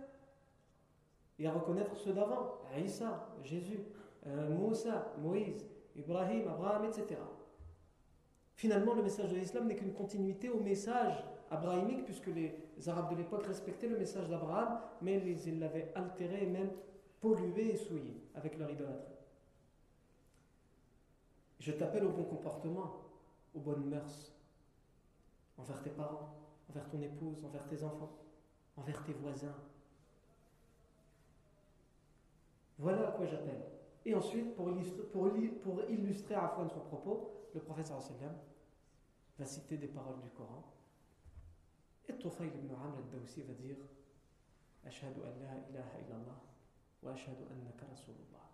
[1.40, 3.80] et à reconnaître ceux d'avant, Isa, Jésus,
[4.28, 7.20] euh, Moussa, Moïse, Ibrahim, Abraham, etc.
[8.56, 13.18] Finalement, le message de l'islam n'est qu'une continuité au message abrahamique, puisque les Arabes de
[13.18, 16.72] l'époque respectaient le message d'Abraham, mais ils l'avaient altéré et même
[17.22, 19.14] pollué et souillé avec leur idolâtrie.
[21.60, 22.92] Je t'appelle au bon comportement,
[23.56, 24.34] aux bonnes mœurs,
[25.58, 26.36] envers tes parents,
[26.70, 28.12] envers ton épouse, envers tes enfants,
[28.76, 29.56] envers tes voisins.
[32.78, 33.62] Voilà à quoi j'appelle.
[34.06, 37.90] Et ensuite, pour illustrer, pour, pour illustrer à son propos, le prophète
[39.40, 40.64] va citer des paroles du Coran.
[42.10, 43.78] Et Tufayl ibn Amr al-Dawsi va dire
[44.86, 46.40] Ashhadu an la ilaha illallah
[47.02, 48.50] wa ashhadu annaka rasulullah.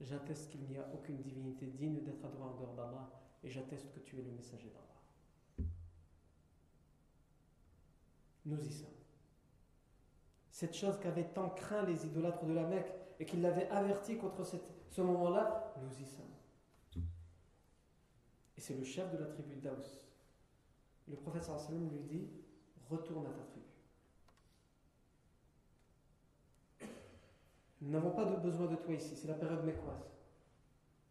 [0.00, 3.10] J'atteste qu'il n'y a aucune divinité digne d'être adorée en dehors d'Allah
[3.42, 4.88] et j'atteste que tu es le messager d'Allah.
[8.48, 8.88] nous y sommes.
[10.50, 14.44] Cette chose qu'avaient tant craint les idolâtres de la Mecque et qu'ils l'avaient averti contre
[14.44, 17.04] ce moment-là, nous y sommes.
[18.56, 20.00] Et c'est le chef de la tribu d'Aous.
[21.08, 22.28] Le prophète lui dit
[22.90, 23.66] Retourne à ta tribu.
[27.80, 30.10] Nous n'avons pas besoin de toi ici, c'est la période mécoise.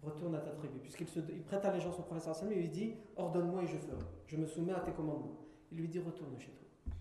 [0.04, 0.80] Retourne à ta tribu.
[0.80, 4.04] Puisqu'il se, il prête allégeance au prophète sallam et lui dit Ordonne-moi et je ferai.
[4.28, 5.46] Je me soumets à tes commandements.
[5.72, 6.94] Il lui dit Retourne chez toi.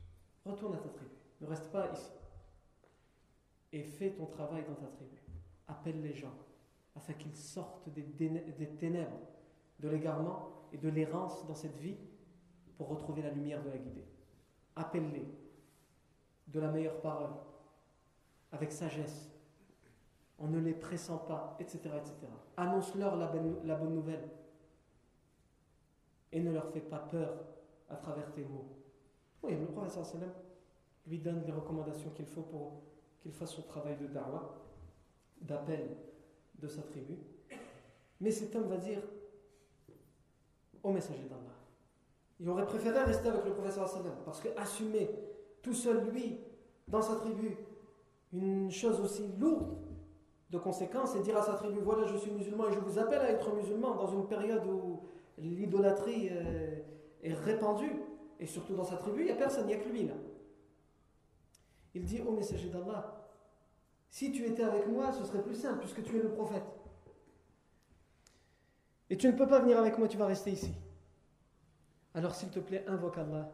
[0.53, 1.11] Retourne à ta tribu.
[1.41, 2.11] Ne reste pas ici.
[3.73, 5.21] Et fais ton travail dans ta tribu.
[5.69, 6.33] Appelle les gens
[6.97, 8.03] afin qu'ils sortent des,
[8.79, 9.21] ténèbres,
[9.81, 11.97] de l'égarement et de l'errance dans cette vie
[12.79, 14.07] pour retrouver la lumière de la guidée.
[14.77, 15.27] Appelle-les
[16.49, 17.35] de la meilleure parole,
[18.53, 19.31] avec sagesse,
[20.39, 21.79] en ne les pressant pas, etc.
[21.97, 22.15] etc.
[22.57, 24.29] Annonce-leur la, bonne nouvelle
[26.33, 27.45] et ne leur fais pas peur
[27.89, 28.69] à travers tes mots.
[29.43, 29.99] Oui, le prophète
[31.07, 32.83] lui donne les recommandations qu'il faut pour
[33.21, 34.55] qu'il fasse son travail de da'wah,
[35.41, 35.97] d'appel
[36.59, 37.17] de sa tribu.
[38.21, 39.01] Mais cet homme va dire
[40.83, 41.56] au messager d'Allah.
[42.38, 43.90] Il aurait préféré rester avec le professeur
[44.25, 45.11] parce que assumer
[45.62, 46.38] tout seul, lui,
[46.87, 47.57] dans sa tribu,
[48.33, 49.79] une chose aussi lourde
[50.51, 53.20] de conséquences et dire à sa tribu voilà, je suis musulman et je vous appelle
[53.20, 55.01] à être musulman dans une période où
[55.38, 56.79] l'idolâtrie euh,
[57.22, 58.03] est répandue,
[58.38, 60.14] et surtout dans sa tribu, il n'y a personne, il n'y a que lui là.
[61.94, 63.27] Il dit au messager d'Allah,
[64.11, 66.64] si tu étais avec moi, ce serait plus simple puisque tu es le prophète.
[69.09, 70.72] Et tu ne peux pas venir avec moi, tu vas rester ici.
[72.16, 73.52] Alors s'il te plaît, invoque Allah,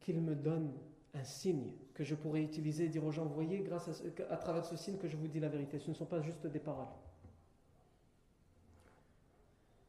[0.00, 0.72] qu'il me donne
[1.14, 4.64] un signe que je pourrais utiliser et dire aux gens, voyez, grâce à, à travers
[4.64, 5.78] ce signe que je vous dis la vérité.
[5.78, 6.88] Ce ne sont pas juste des paroles.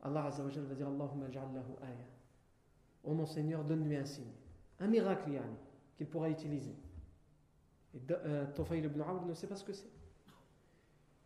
[0.04, 2.08] Allah Azza wa va dire Allahumma ja'allahu ayah.
[3.04, 4.32] Oh mon Seigneur, donne-lui un signe,
[4.80, 5.56] un miracle yani,
[5.98, 6.76] qu'il pourra utiliser.
[7.96, 9.90] Et euh, ibn ne sait pas ce que c'est.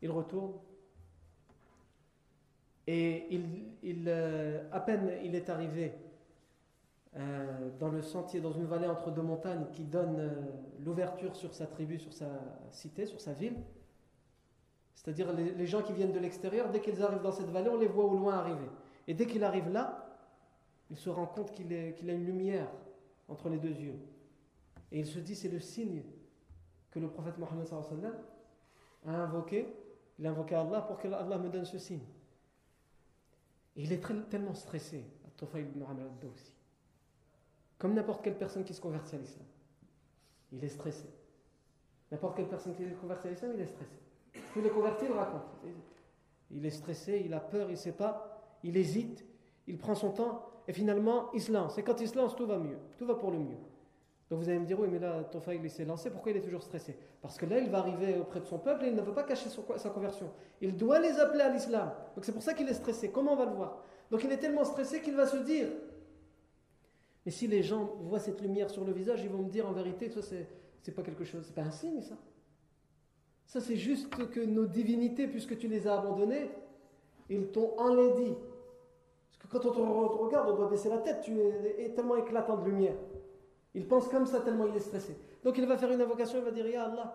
[0.02, 0.54] Il retourne
[2.88, 3.28] et
[3.82, 5.94] il, euh, à peine il est arrivé
[7.18, 10.30] euh, dans le sentier, dans une vallée entre deux montagnes qui donne euh,
[10.84, 12.28] l'ouverture sur sa tribu, sur sa
[12.72, 13.56] cité, sur sa ville.
[14.96, 17.88] C'est-à-dire les, gens qui viennent de l'extérieur, dès qu'ils arrivent dans cette vallée, on les
[17.88, 18.68] voit au loin arriver.
[19.08, 20.18] Et dès qu'il arrive là,
[20.90, 22.68] il se rend compte qu'il a une lumière
[23.28, 24.00] entre les deux yeux.
[24.92, 26.04] Et il se dit, c'est le signe
[26.92, 27.68] que le prophète Mohammed
[29.06, 29.68] a invoqué.
[30.18, 32.06] Il a invoqué Allah pour que Allah me donne ce signe.
[33.76, 35.06] Et il est tellement stressé,
[35.54, 35.84] ibn
[36.34, 36.55] aussi.
[37.78, 39.46] Comme n'importe quelle personne qui se convertit à l'islam.
[40.52, 41.06] Il est stressé.
[42.12, 44.00] N'importe quelle personne qui se convertit à l'islam, il est stressé.
[44.54, 45.52] Tous les convertis le racontent.
[46.52, 49.26] Il est stressé, il a peur, il ne sait pas, il hésite,
[49.68, 50.50] il prend son temps.
[50.68, 51.78] Et finalement, il se lance.
[51.78, 52.78] Et quand il se lance, tout va mieux.
[52.98, 53.58] Tout va pour le mieux.
[54.30, 56.42] Donc vous allez me dire, oui, mais là, Tofaïl, il s'est lancé, pourquoi il est
[56.42, 56.98] toujours stressé?
[57.22, 59.24] Parce que là, il va arriver auprès de son peuple et il ne veut pas
[59.24, 60.32] cacher sa conversion.
[60.62, 61.92] Il doit les appeler à l'islam.
[62.16, 63.12] Donc c'est pour ça qu'il est stressé.
[63.12, 63.84] Comment on va le voir?
[64.10, 65.68] Donc il est tellement stressé qu'il va se dire,
[67.26, 69.72] mais si les gens voient cette lumière sur le visage, ils vont me dire en
[69.72, 72.16] vérité, ça c'est pas quelque chose, c'est pas un signe ça.
[73.46, 76.50] Ça c'est juste que nos divinités, puisque tu les as abandonnées,
[77.30, 78.34] ils t'ont enlaidi.
[79.40, 82.58] Parce que quand on te regarde, on doit baisser la tête, tu es tellement éclatant
[82.58, 82.96] de lumière.
[83.74, 85.16] Il pense comme ça tellement il est stressé.
[85.44, 87.14] Donc il va faire une invocation, il va dire Ya Allah,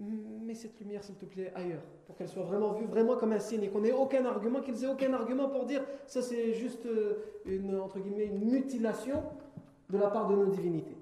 [0.00, 3.38] mets cette lumière s'il te plaît ailleurs, pour qu'elle soit vraiment vue vraiment comme un
[3.38, 6.86] signe et qu'on n'ait aucun argument, qu'ils aient aucun argument pour dire ça c'est juste
[6.86, 9.22] euh, une, entre guillemets, une mutilation
[9.90, 10.96] de la part de nos divinités.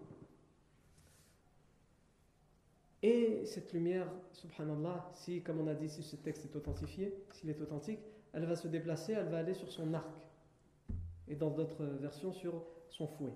[3.03, 7.49] Et cette lumière, subhanallah, si, comme on a dit, si ce texte est authentifié, s'il
[7.49, 8.01] est authentique,
[8.33, 10.11] elle va se déplacer, elle va aller sur son arc.
[11.29, 13.33] Et dans d'autres versions, sur son fouet.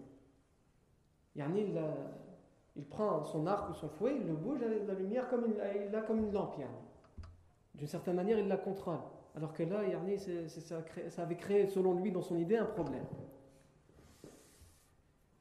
[1.37, 1.79] Yani, il,
[2.77, 5.55] il, prend son arc ou son fouet, il le bouge avec la lumière comme une,
[5.89, 6.57] il a comme une lampe.
[7.75, 8.99] D'une certaine manière, il la contrôle.
[9.35, 13.05] Alors que là, yani, ça, avait créé, selon lui, dans son idée, un problème.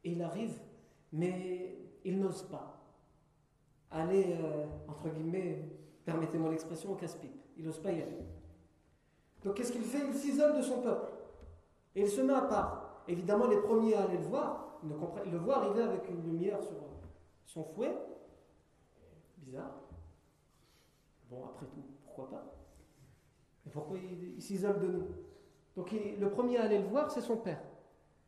[0.03, 0.57] Et il arrive,
[1.11, 2.81] mais il n'ose pas
[3.91, 5.63] aller, euh, entre guillemets,
[6.05, 7.35] permettez-moi l'expression, au casse-pipe.
[7.57, 8.17] Il n'ose pas y aller.
[9.43, 10.07] Donc qu'est-ce qu'il fait?
[10.07, 11.11] Il s'isole de son peuple.
[11.95, 13.03] Et il se met à part.
[13.07, 14.79] Évidemment, les premiers à aller le voir,
[15.25, 16.73] il le voit arriver avec une lumière sur
[17.53, 17.93] son fouet.
[19.37, 19.75] Bizarre.
[21.29, 22.45] Bon, après tout, pourquoi pas?
[23.65, 25.07] Mais pourquoi il, s'isole de nous?
[25.75, 27.61] Donc le premier à aller le voir, c'est son père.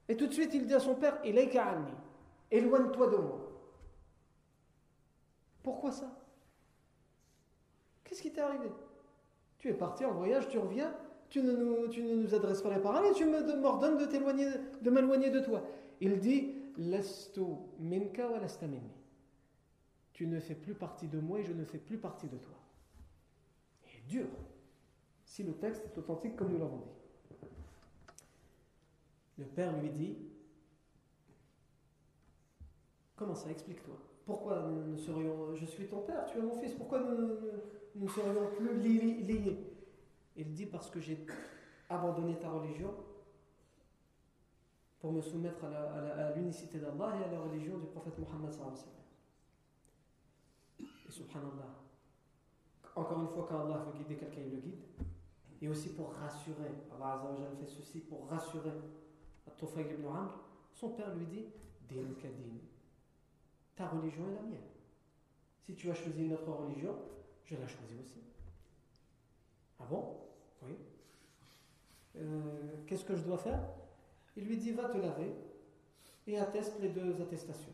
[0.10, 3.40] Et tout de suite, il dit à son père Éloigne-toi de moi.
[5.64, 6.20] Pourquoi ça?
[8.04, 8.70] Qu'est-ce qui t'est arrivé?
[9.58, 10.94] Tu es parti en voyage, tu reviens,
[11.30, 12.04] tu ne nous, tu
[12.34, 15.64] adresses pas la parole et tu m'ordonnes de de m'éloigner de toi.
[16.02, 16.54] Il dit
[17.80, 18.40] minka wa
[20.14, 22.56] Tu ne fais plus partie de moi et je ne fais plus partie de toi.
[23.86, 24.28] Et dur,
[25.26, 27.38] si le texte est authentique comme nous l'avons dit.
[29.40, 30.18] Le père lui dit
[33.16, 33.96] Comment ça Explique-toi.
[34.26, 35.56] Pourquoi nous serions.
[35.56, 37.00] Je suis ton père, tu es mon fils, pourquoi
[37.96, 39.58] nous ne serions plus liés?
[40.36, 41.26] Il dit Parce que j'ai
[41.90, 42.94] abandonné ta religion
[45.00, 49.03] pour me soumettre à l'unicité d'Allah et à la religion du prophète Muhammad Et
[51.14, 51.84] subhanallah,
[52.96, 54.84] encore une fois, quand Allah veut guider quelqu'un, il le guide.
[55.62, 57.22] Et aussi pour rassurer, Allah
[57.60, 58.72] fait ceci pour rassurer
[59.58, 60.40] Tufayl ibn Amr,
[60.74, 61.46] son père lui dit
[61.90, 62.14] Din
[63.76, 64.70] ta religion est la mienne.
[65.62, 66.96] Si tu as choisi une autre religion,
[67.46, 68.20] je la choisis aussi.
[69.80, 70.18] Ah bon?
[70.64, 70.76] Oui.
[72.18, 73.60] Euh, qu'est-ce que je dois faire?
[74.36, 75.34] Il lui dit va te laver
[76.28, 77.74] et atteste les deux attestations.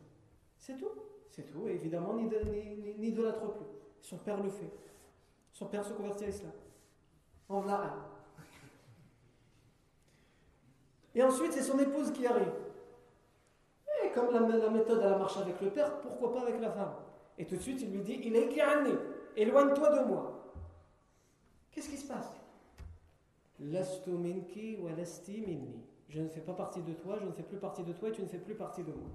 [0.58, 1.09] C'est tout.
[1.30, 1.68] C'est tout.
[1.68, 3.26] Et évidemment, ni, de, ni, ni, plus.
[4.02, 4.72] Son père le fait.
[5.52, 6.52] Son père se convertit à l'islam.
[7.48, 8.06] En voilà un.
[11.16, 12.54] Et ensuite, c'est son épouse qui arrive.
[14.06, 16.94] Et comme la, la, méthode, elle marche avec le père, pourquoi pas avec la femme?
[17.38, 18.48] Et tout de suite, il lui dit Il est
[19.36, 20.54] éloigne-toi de moi.
[21.72, 22.32] Qu'est-ce qui se passe?
[26.10, 28.12] Je ne fais pas partie de toi, je ne fais plus partie de toi et
[28.12, 29.10] tu ne fais plus partie de moi.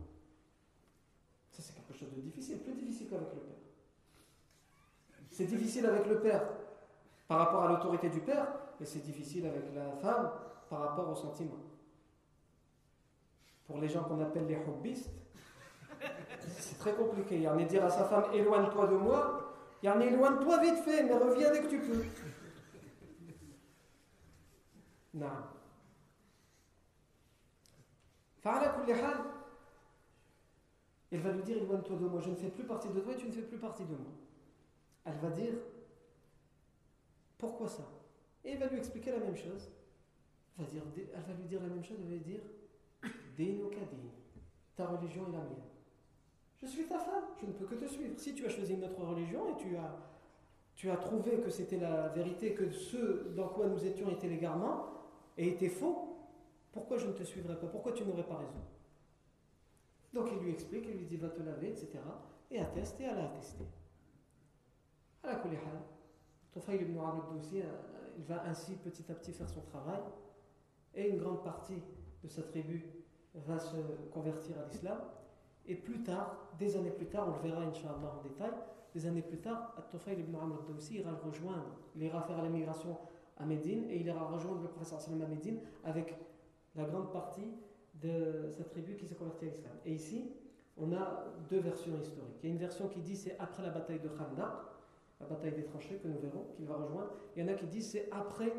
[1.96, 3.56] Chose de difficile, plus difficile qu'avec le Père.
[5.30, 6.42] C'est difficile avec le Père
[7.26, 8.46] par rapport à l'autorité du Père,
[8.80, 10.30] et c'est difficile avec la femme
[10.68, 11.58] par rapport au sentiment.
[13.66, 15.10] Pour les gens qu'on appelle les hobbistes,
[16.58, 17.36] c'est très compliqué.
[17.36, 20.04] Il y en a dire à sa femme éloigne-toi de moi, il y en a
[20.04, 22.04] éloigne-toi vite fait, mais reviens dès que tu peux.
[25.14, 25.28] Non.
[31.14, 33.16] Elle va lui dire éloigne-toi de moi, je ne fais plus partie de toi et
[33.16, 34.10] tu ne fais plus partie de moi.
[35.04, 35.52] Elle va dire
[37.38, 37.84] pourquoi ça?
[38.44, 39.70] Et elle va lui expliquer la même chose.
[40.58, 42.40] Elle va, lui dire la même chose, elle va lui dire
[44.74, 45.70] ta religion est la mienne.
[46.60, 48.18] Je suis ta femme, je ne peux que te suivre.
[48.18, 49.96] Si tu as choisi notre religion et tu as,
[50.74, 54.86] tu as trouvé que c'était la vérité, que ce dans quoi nous étions était l'égarement
[55.38, 56.16] et était faux,
[56.72, 57.68] pourquoi je ne te suivrai pas?
[57.68, 58.64] Pourquoi tu n'aurais pas raison?
[60.14, 61.98] Donc il lui explique, il lui dit va te laver, etc.
[62.50, 63.64] Et atteste et elle a attesté.
[65.24, 65.42] À la
[66.52, 67.62] Tufayl ibn euh,
[68.16, 70.00] il va ainsi petit à petit faire son travail
[70.94, 71.82] et une grande partie
[72.22, 72.84] de sa tribu
[73.34, 73.76] va se
[74.12, 74.98] convertir à l'islam.
[75.66, 78.52] Et plus tard, des années plus tard, on le verra Inch'Allah en détail,
[78.94, 82.96] des années plus tard, Tufayl ibn Amr aussi ira le rejoindre, il ira faire l'émigration
[83.38, 86.14] à Médine et il ira rejoindre le professeur sallam à Médine avec
[86.76, 87.50] la grande partie
[88.02, 89.72] de sa tribu qui s'est convertie à l'islam.
[89.84, 90.30] Et ici,
[90.76, 92.38] on a deux versions historiques.
[92.42, 94.52] Il y a une version qui dit c'est après la bataille de Khandaq,
[95.20, 97.10] la bataille des tranchées que nous verrons, qu'il va rejoindre.
[97.36, 98.52] Il y en a qui disent c'est après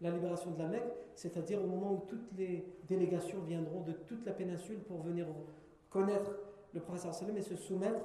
[0.00, 4.26] la libération de la Mecque, c'est-à-dire au moment où toutes les délégations viendront de toute
[4.26, 5.26] la péninsule pour venir
[5.90, 6.32] connaître
[6.74, 8.00] le prophète sallam et se soumettre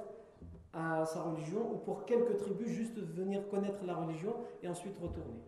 [0.72, 5.40] à sa religion, ou pour quelques tribus juste venir connaître la religion et ensuite retourner.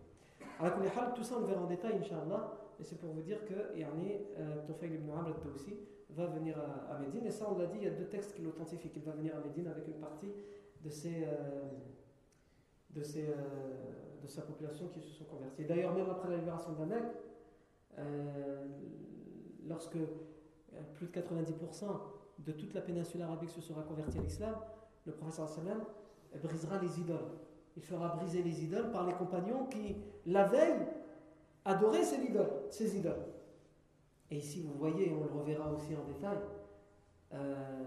[0.59, 0.73] Alors,
[1.15, 2.51] tout ça on le verra en détail, Inch'Allah,
[2.81, 5.77] et c'est pour vous dire que yani, euh, Tufayl ibn Amr aussi
[6.09, 6.57] va venir
[6.89, 9.03] à, Médine, et ça on l'a dit, il y a deux textes qui l'authentifient, qu'il
[9.03, 10.31] va venir à Médine avec une partie
[10.83, 11.23] de ses.
[11.25, 11.69] Euh,
[12.89, 13.33] de, ses, euh,
[14.21, 15.63] de sa population qui se sont convertis.
[15.63, 17.15] D'ailleurs, même après la libération Mecque,
[19.65, 19.97] lorsque
[20.95, 21.85] plus de 90%
[22.39, 24.55] de toute la péninsule arabique se sera convertie à l'islam,
[25.05, 25.85] le prophète sallam
[26.43, 27.31] brisera les idoles.
[27.77, 30.85] Il fera briser les idoles par les compagnons qui, la veille,
[31.65, 32.51] adoraient ces idoles.
[32.69, 33.25] Ces idoles.
[34.29, 36.37] Et ici, vous voyez, on le reverra aussi en détail,
[37.33, 37.83] euh,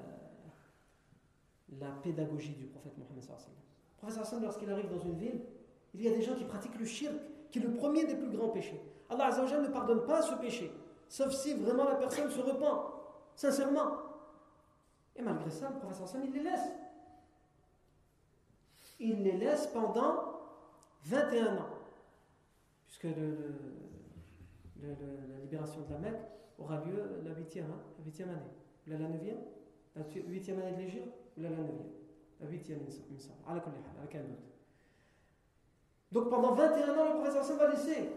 [1.80, 3.24] la pédagogie du prophète Mohammed.
[3.24, 5.40] Le prophète lorsqu'il arrive dans une ville,
[5.94, 7.14] il y a des gens qui pratiquent le shirk,
[7.50, 8.80] qui est le premier des plus grands péchés.
[9.08, 10.70] Allah ne pardonne pas ce péché,
[11.08, 12.92] sauf si vraiment la personne se repent,
[13.36, 13.92] sincèrement.
[15.16, 16.70] Et malgré ça, le prophète il les laisse
[19.00, 20.40] il les laisse pendant
[21.04, 21.68] 21 ans.
[22.94, 23.16] Puisque
[24.82, 26.20] la libération de la Mecque
[26.58, 28.50] aura lieu la 8e, hein, la année.
[28.86, 29.36] Ou la 9e
[29.96, 31.54] La 8e année de l'Égypte ou la 9e
[32.40, 32.76] La 8e,
[33.08, 33.38] il me semble.
[33.48, 34.54] Avec un doute.
[36.12, 38.10] Donc pendant 21 ans, le professeur va laisser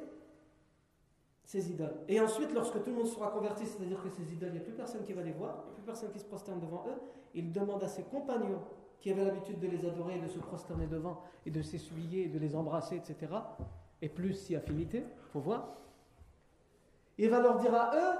[1.43, 1.95] ces idoles.
[2.07, 4.63] Et ensuite, lorsque tout le monde sera converti, c'est-à-dire que ces idoles, il n'y a
[4.63, 6.85] plus personne qui va les voir, il n'y a plus personne qui se prosterne devant
[6.87, 7.01] eux,
[7.33, 8.61] il demande à ses compagnons
[8.99, 12.55] qui avaient l'habitude de les adorer, de se prosterner devant et de s'essuyer, de les
[12.55, 13.31] embrasser, etc.
[14.01, 15.75] Et plus si affinité, faut voir.
[17.17, 18.17] Il va leur dire à eux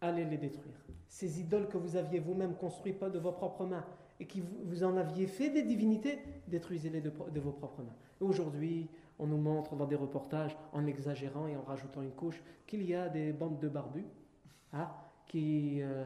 [0.00, 0.74] allez les détruire.
[1.08, 3.84] Ces idoles que vous aviez vous-même construites pas de vos propres mains
[4.18, 6.18] et qui vous, en aviez fait des divinités,
[6.48, 7.94] détruisez-les de, vos propres mains.
[8.20, 12.82] Aujourd'hui, on nous montre dans des reportages, en exagérant et en rajoutant une couche, qu'il
[12.82, 14.06] y a des bandes de barbus
[14.72, 14.88] hein,
[15.26, 15.82] qui.
[15.82, 16.04] Euh,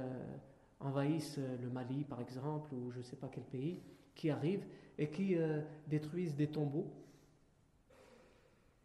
[0.85, 3.81] envahissent le Mali, par exemple, ou je ne sais pas quel pays,
[4.14, 4.66] qui arrivent
[4.99, 6.87] et qui euh, détruisent des tombeaux.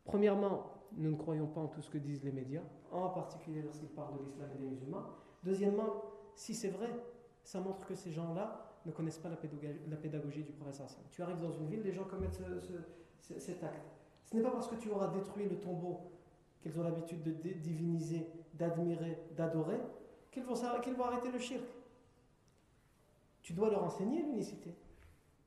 [0.10, 0.64] Premièrement,
[0.97, 4.18] nous ne croyons pas en tout ce que disent les médias, en particulier lorsqu'ils parlent
[4.18, 5.03] de l'islam et des musulmans.
[5.43, 6.01] Deuxièmement,
[6.34, 6.89] si c'est vrai,
[7.43, 11.22] ça montre que ces gens-là ne connaissent pas la pédagogie, la pédagogie du professeur Tu
[11.22, 12.41] arrives dans une ville, les gens commettent
[13.22, 13.86] cet acte.
[14.26, 15.99] Ce n'est pas parce que tu auras détruit le tombeau
[16.60, 19.80] qu'ils ont l'habitude de diviniser, d'admirer, d'adorer,
[20.32, 20.55] qu'ils vont,
[21.03, 21.64] arrêter le shirk.
[23.43, 24.74] Tu dois leur enseigner l'unicité.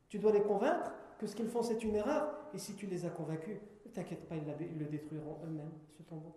[0.08, 2.32] Tu dois les convaincre que ce qu'ils font c'est une erreur.
[2.54, 3.58] Et si tu les as convaincus,
[3.92, 6.34] t'inquiète pas, ils le détruiront eux-mêmes, ce tombeau.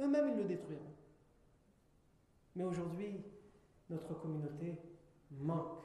[0.00, 0.94] Eux-mêmes, ils le détruiront.
[2.56, 3.22] Mais aujourd'hui,
[3.90, 4.76] notre communauté
[5.30, 5.84] manque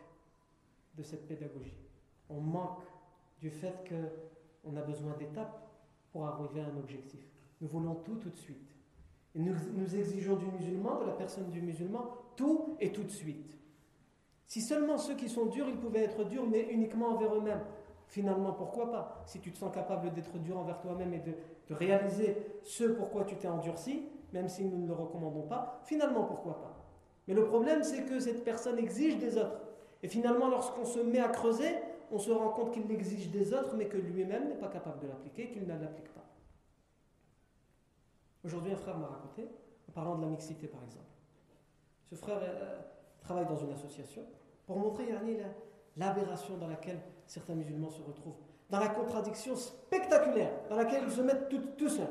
[0.95, 1.78] de cette pédagogie.
[2.30, 2.84] On manque
[3.39, 5.68] du fait qu'on a besoin d'étapes
[6.12, 7.22] pour arriver à un objectif.
[7.62, 8.76] Nous voulons tout tout de suite.
[9.36, 13.12] Et nous, nous exigeons du musulman, de la personne du musulman, tout et tout de
[13.12, 13.57] suite.
[14.47, 17.64] Si seulement ceux qui sont durs, ils pouvaient être durs, mais uniquement envers eux-mêmes.
[18.10, 19.22] Finalement, pourquoi pas?
[19.28, 21.34] Si tu te sens capable d'être dur envers toi-même et de,
[21.70, 26.60] réaliser ce pourquoi tu t'es endurci, même si nous ne le recommandons pas, finalement, pourquoi
[26.60, 26.76] pas?
[27.28, 29.62] Mais le problème, c'est que cette personne exige des autres.
[30.01, 31.76] Et finalement, lorsqu'on se met à creuser,
[32.12, 35.07] on se rend compte qu'il l'exige des autres, mais que lui-même n'est pas capable de
[35.07, 36.26] l'appliquer, qu'il ne l'applique pas.
[38.43, 39.47] Aujourd'hui, un frère m'a raconté,
[39.88, 41.05] en parlant de la mixité par exemple.
[42.10, 42.80] Ce frère euh,
[43.22, 44.24] travaille dans une association
[44.66, 45.05] pour montrer
[45.97, 46.99] l'aberration dans laquelle
[47.30, 48.38] certains musulmans se retrouvent,
[48.69, 52.07] dans la contradiction spectaculaire dans laquelle ils se mettent tout, seuls.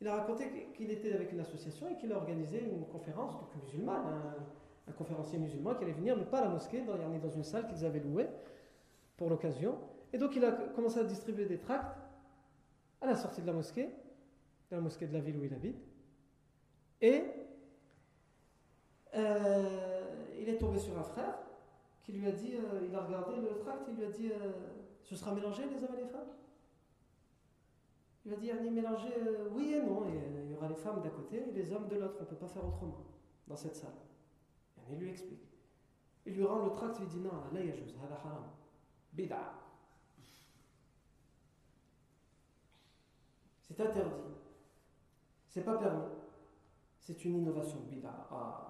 [0.00, 3.48] Il a raconté qu'il était avec une association et qu'il a organisé une conférence, donc
[3.64, 4.04] musulmane,
[4.86, 7.66] un, conférencier musulman qui allait venir, mais pas à la mosquée, dans, dans une salle
[7.66, 8.28] qu'ils avaient louée
[9.16, 9.78] pour l'occasion.
[10.12, 11.96] Et donc il a commencé à distribuer des tracts
[13.00, 13.86] à la sortie de la mosquée,
[14.70, 15.82] de la mosquée de la ville où il habite.
[17.00, 17.24] Et
[19.14, 20.04] euh,
[20.38, 21.38] il est tombé sur un frère
[22.06, 24.52] qui lui a dit, euh, il a regardé le tract, il lui a dit, euh,
[25.02, 26.28] ce sera mélangé les hommes et les femmes?
[28.24, 29.08] Il a dit, on est mélangé,
[29.50, 32.14] oui et non, il y aura les femmes d'un côté et les hommes de l'autre,
[32.20, 33.06] on ne peut pas faire autrement
[33.48, 33.90] dans cette salle.
[34.88, 35.48] Il lui explique.
[36.24, 38.44] Il lui rend le tract, il lui dit, non, là, il y a haram,
[39.12, 39.54] bid'a.
[43.62, 44.14] C'est interdit.
[45.48, 46.04] C'est pas permis.
[47.00, 48.28] C'est une innovation, bid'a.
[48.30, 48.62] Ah.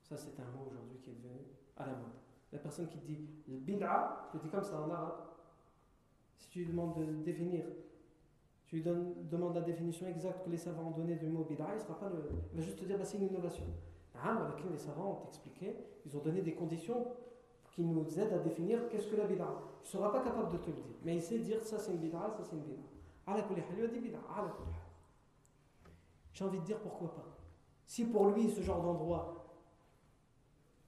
[0.00, 1.40] Ça, c'est un mot aujourd'hui qui est devenu
[1.76, 2.25] à la mode.
[2.56, 5.18] La personne qui dit le bid'a, je dis comme ça en arabe.
[6.38, 7.66] Si tu lui demandes de définir,
[8.64, 11.80] tu lui demandes la définition exacte que les savants ont donnée du mot bid'a, il,
[11.82, 13.64] sera pas le, il va juste te dire bah, c'est une innovation.
[14.14, 15.76] Ah, les savants ont expliqué,
[16.06, 17.08] ils ont donné des conditions
[17.74, 19.52] qui nous aident à définir qu'est-ce que la bid'a.
[19.82, 21.92] Il ne sera pas capable de te le dire, mais il sait dire ça c'est
[21.92, 22.80] une bid'a, ça c'est une bid'a.
[23.76, 24.18] Il a dit bid'a.
[26.32, 27.36] J'ai envie de dire pourquoi pas.
[27.84, 29.45] Si pour lui ce genre d'endroit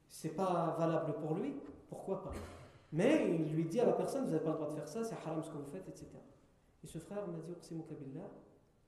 [0.09, 1.55] c'est pas valable pour lui,
[1.89, 2.33] pourquoi pas?
[2.93, 5.05] Mais il lui dit à la personne vous n'avez pas le droit de faire ça,
[5.05, 6.07] c'est haram ce que vous faites, etc.
[6.83, 7.55] Et ce frère m'a dit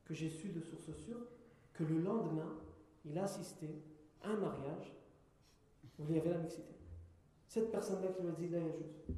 [0.04, 1.20] que j'ai su de source sûre
[1.74, 2.50] que le lendemain
[3.04, 3.68] il a assisté
[4.22, 4.92] à un mariage
[5.98, 6.74] où il y avait la mixité.
[7.46, 9.10] Cette personne-là qui lui a dit là, juste.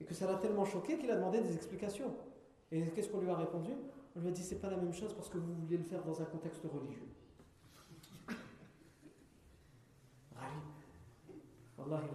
[0.00, 2.14] Et que ça l'a tellement choqué qu'il a demandé des explications.
[2.72, 3.70] Et qu'est-ce qu'on lui a répondu?
[4.16, 6.02] On lui a dit c'est pas la même chose parce que vous vouliez le faire
[6.04, 7.08] dans un contexte religieux.
[11.80, 12.06] Wallahi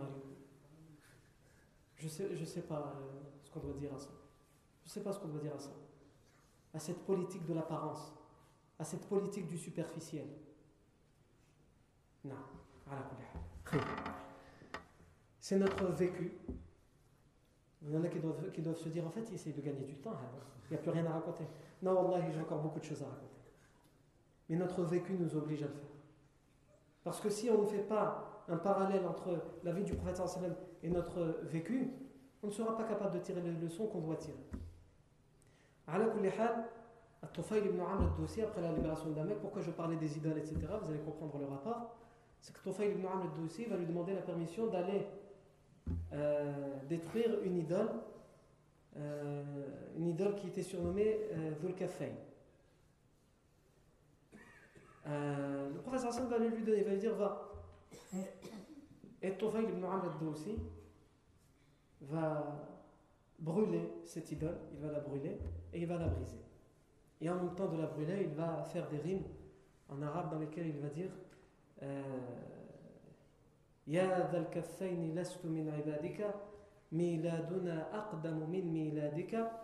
[1.97, 4.09] Je sais, je sais pas euh, ce qu'on doit dire à ça.
[4.83, 5.71] Je sais pas ce qu'on doit dire à ça.
[6.73, 8.13] À cette politique de l'apparence,
[8.77, 10.27] à cette politique du superficiel.
[12.23, 12.35] Non.
[15.39, 16.31] C'est notre vécu.
[17.81, 19.95] Il y en a qui doivent, se dire en fait, il essaye de gagner du
[19.95, 20.13] temps.
[20.13, 20.39] Hein.
[20.69, 21.45] Il n'y a plus rien à raconter.
[21.83, 23.35] Non, Wallah, j'ai encore beaucoup de choses à raconter.
[24.49, 25.89] Mais notre vécu nous oblige à le faire.
[27.03, 30.21] Parce que si on ne fait pas un parallèle entre la vie du prophète
[30.83, 31.91] et notre vécu,
[32.43, 34.37] on ne sera pas capable de tirer les leçons qu'on doit tirer.
[37.33, 40.55] Tufayl ibn Amr al-Dossi, après la libération de Damek, pourquoi je parlais des idoles, etc.,
[40.81, 41.95] vous allez comprendre le rapport,
[42.39, 45.07] c'est que Tufayl ibn Amr al-Dossi va lui demander la permission d'aller
[46.13, 46.53] euh,
[46.87, 47.89] détruire une idole,
[48.97, 49.43] euh,
[49.97, 51.73] une idole qui était surnommée euh, Dhul
[55.07, 57.54] euh, le professeur Hassan va lui donner, va lui dire va.
[59.21, 60.55] Et Tufayl ibn Amr al-Dossi
[62.01, 62.67] va
[63.39, 65.37] brûler cette idole, il va la brûler
[65.73, 66.37] et il va la briser.
[67.21, 69.23] Et en même temps de la brûler, il va faire des rimes
[69.89, 71.11] en arabe dans lesquelles il va dire
[73.87, 76.33] Ya dhal kaffayn lastu min ibadika
[76.91, 79.61] miladuna aqdamu min miladika.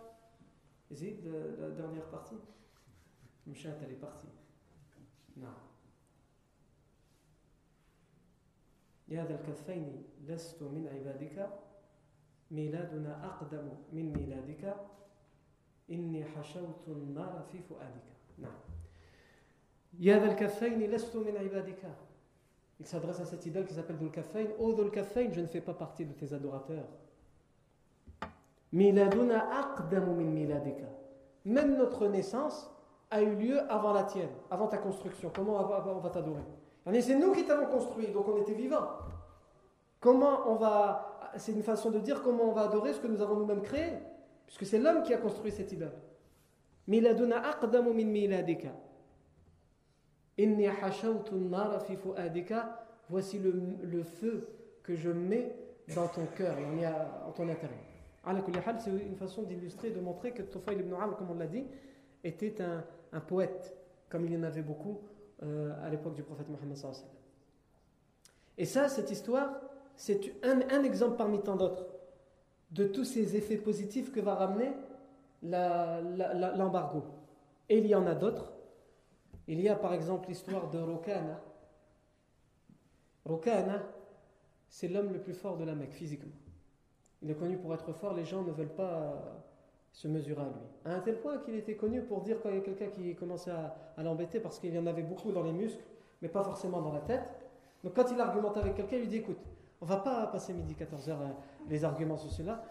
[0.92, 1.18] C'est
[1.58, 2.38] la dernière partie?
[3.46, 4.28] Mchat, elle est partie.
[5.36, 5.48] Non.
[9.07, 11.49] يا ذا الكفين لست من عبادك
[12.51, 14.75] ميلادنا أقدم من ميلادك
[15.89, 18.59] إني حشوت النار في فؤادك نعم
[19.99, 21.95] يا ذا الكفين لست من عبادك
[22.79, 24.45] Il s'adresse à cette idole qui s'appelle Dhul Kaffain.
[24.59, 26.85] Oh Dhul Kaffain, je ne fais pas partie de tes adorateurs.
[28.71, 30.85] Miladuna aqdamu min miladika.
[31.45, 32.69] Même notre naissance
[33.09, 35.31] a eu lieu avant la tienne, avant ta construction.
[35.33, 36.43] Comment on va t'adorer
[36.90, 38.88] C'est nous qui t'avons construit, donc on était vivants.
[40.00, 41.30] Comment on va.
[41.36, 43.92] C'est une façon de dire comment on va adorer ce que nous avons nous-mêmes créé.
[44.46, 45.92] Puisque c'est l'homme qui a construit cette idole.
[46.88, 48.72] Miladuna aqdamu min miladika.
[50.38, 50.68] Inni
[51.48, 52.78] nara fi fuadika.
[53.08, 54.48] Voici le, feu
[54.82, 55.54] que je mets
[55.94, 56.56] dans ton cœur
[57.26, 57.78] en ton intérieur.
[58.78, 61.66] C'est une façon d'illustrer, de montrer que Tufayl ibn Amr, comme on l'a dit,
[62.22, 63.76] était un, poète,
[64.08, 65.00] comme il y en avait beaucoup
[65.42, 66.78] euh, à l'époque du prophète Mohammed.
[68.58, 69.60] Et ça, cette histoire,
[69.96, 71.86] c'est un, un exemple parmi tant d'autres
[72.72, 74.72] de tous ces effets positifs que va ramener
[75.42, 77.04] l'embargo.
[77.68, 78.52] Et il y en a d'autres.
[79.46, 81.40] Il y a par exemple l'histoire de Rokana.
[83.24, 83.82] Rokana,
[84.68, 86.32] c'est l'homme le plus fort de la Mecque physiquement.
[87.20, 89.44] Il est connu pour être fort, les gens ne veulent pas
[89.92, 90.66] se mesurer à lui.
[90.84, 93.14] À un tel point qu'il était connu pour dire quand il y a quelqu'un qui
[93.14, 95.82] commençait à, l'embêter parce qu'il y en avait beaucoup dans les muscles,
[96.22, 97.28] mais pas forcément dans la tête.
[97.84, 99.38] Donc quand il argumente avec quelqu'un, il lui dit écoute,
[99.80, 101.28] on va pas passer midi 14h euh,
[101.68, 102.64] les arguments sur cela.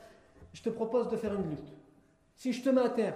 [0.53, 1.73] Je te propose de faire une lutte.
[2.35, 3.15] Si je te mets à terre,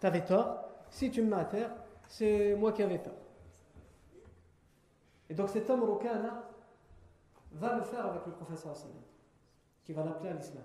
[0.00, 0.68] tu avais tort.
[0.88, 1.70] Si tu me mets à terre,
[2.08, 3.12] c'est moi qui avais tort.
[5.28, 6.48] Et donc cet homme Rokana
[7.52, 8.74] va le faire avec le professeur
[9.84, 10.64] qui va l'appeler à l'islam.